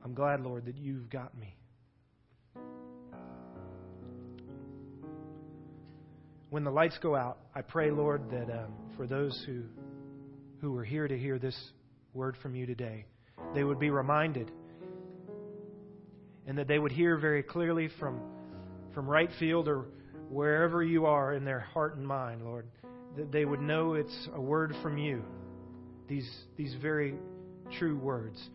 [0.04, 1.56] I'm glad, Lord, that you've got me.
[6.50, 9.64] When the lights go out, I pray, Lord, that um, for those who
[10.62, 11.58] who are here to hear this
[12.14, 13.06] word from you today,
[13.54, 14.52] they would be reminded
[16.48, 18.20] and that they would hear very clearly from
[18.94, 19.86] from right field or
[20.30, 22.68] wherever you are in their heart and mind, Lord,
[23.18, 25.24] that they would know it's a word from you.
[26.08, 27.16] These these very
[27.80, 28.50] true words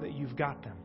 [0.00, 0.76] that you've got them.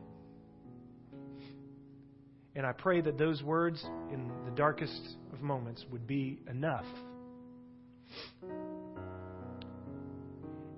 [2.54, 3.82] And I pray that those words
[4.12, 5.00] in the darkest
[5.32, 6.84] of moments would be enough.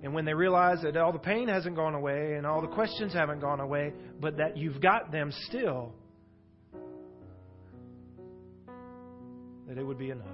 [0.03, 3.13] And when they realize that all the pain hasn't gone away and all the questions
[3.13, 5.93] haven't gone away, but that you've got them still,
[9.67, 10.27] that it would be enough.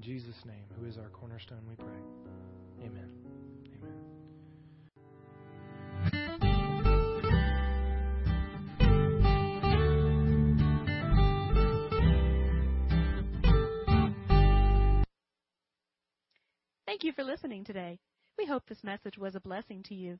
[0.00, 1.84] In Jesus' name, who is our cornerstone, we pray.
[2.86, 3.10] Amen.
[16.86, 17.98] Thank you for listening today.
[18.38, 20.18] We hope this message was a blessing to you.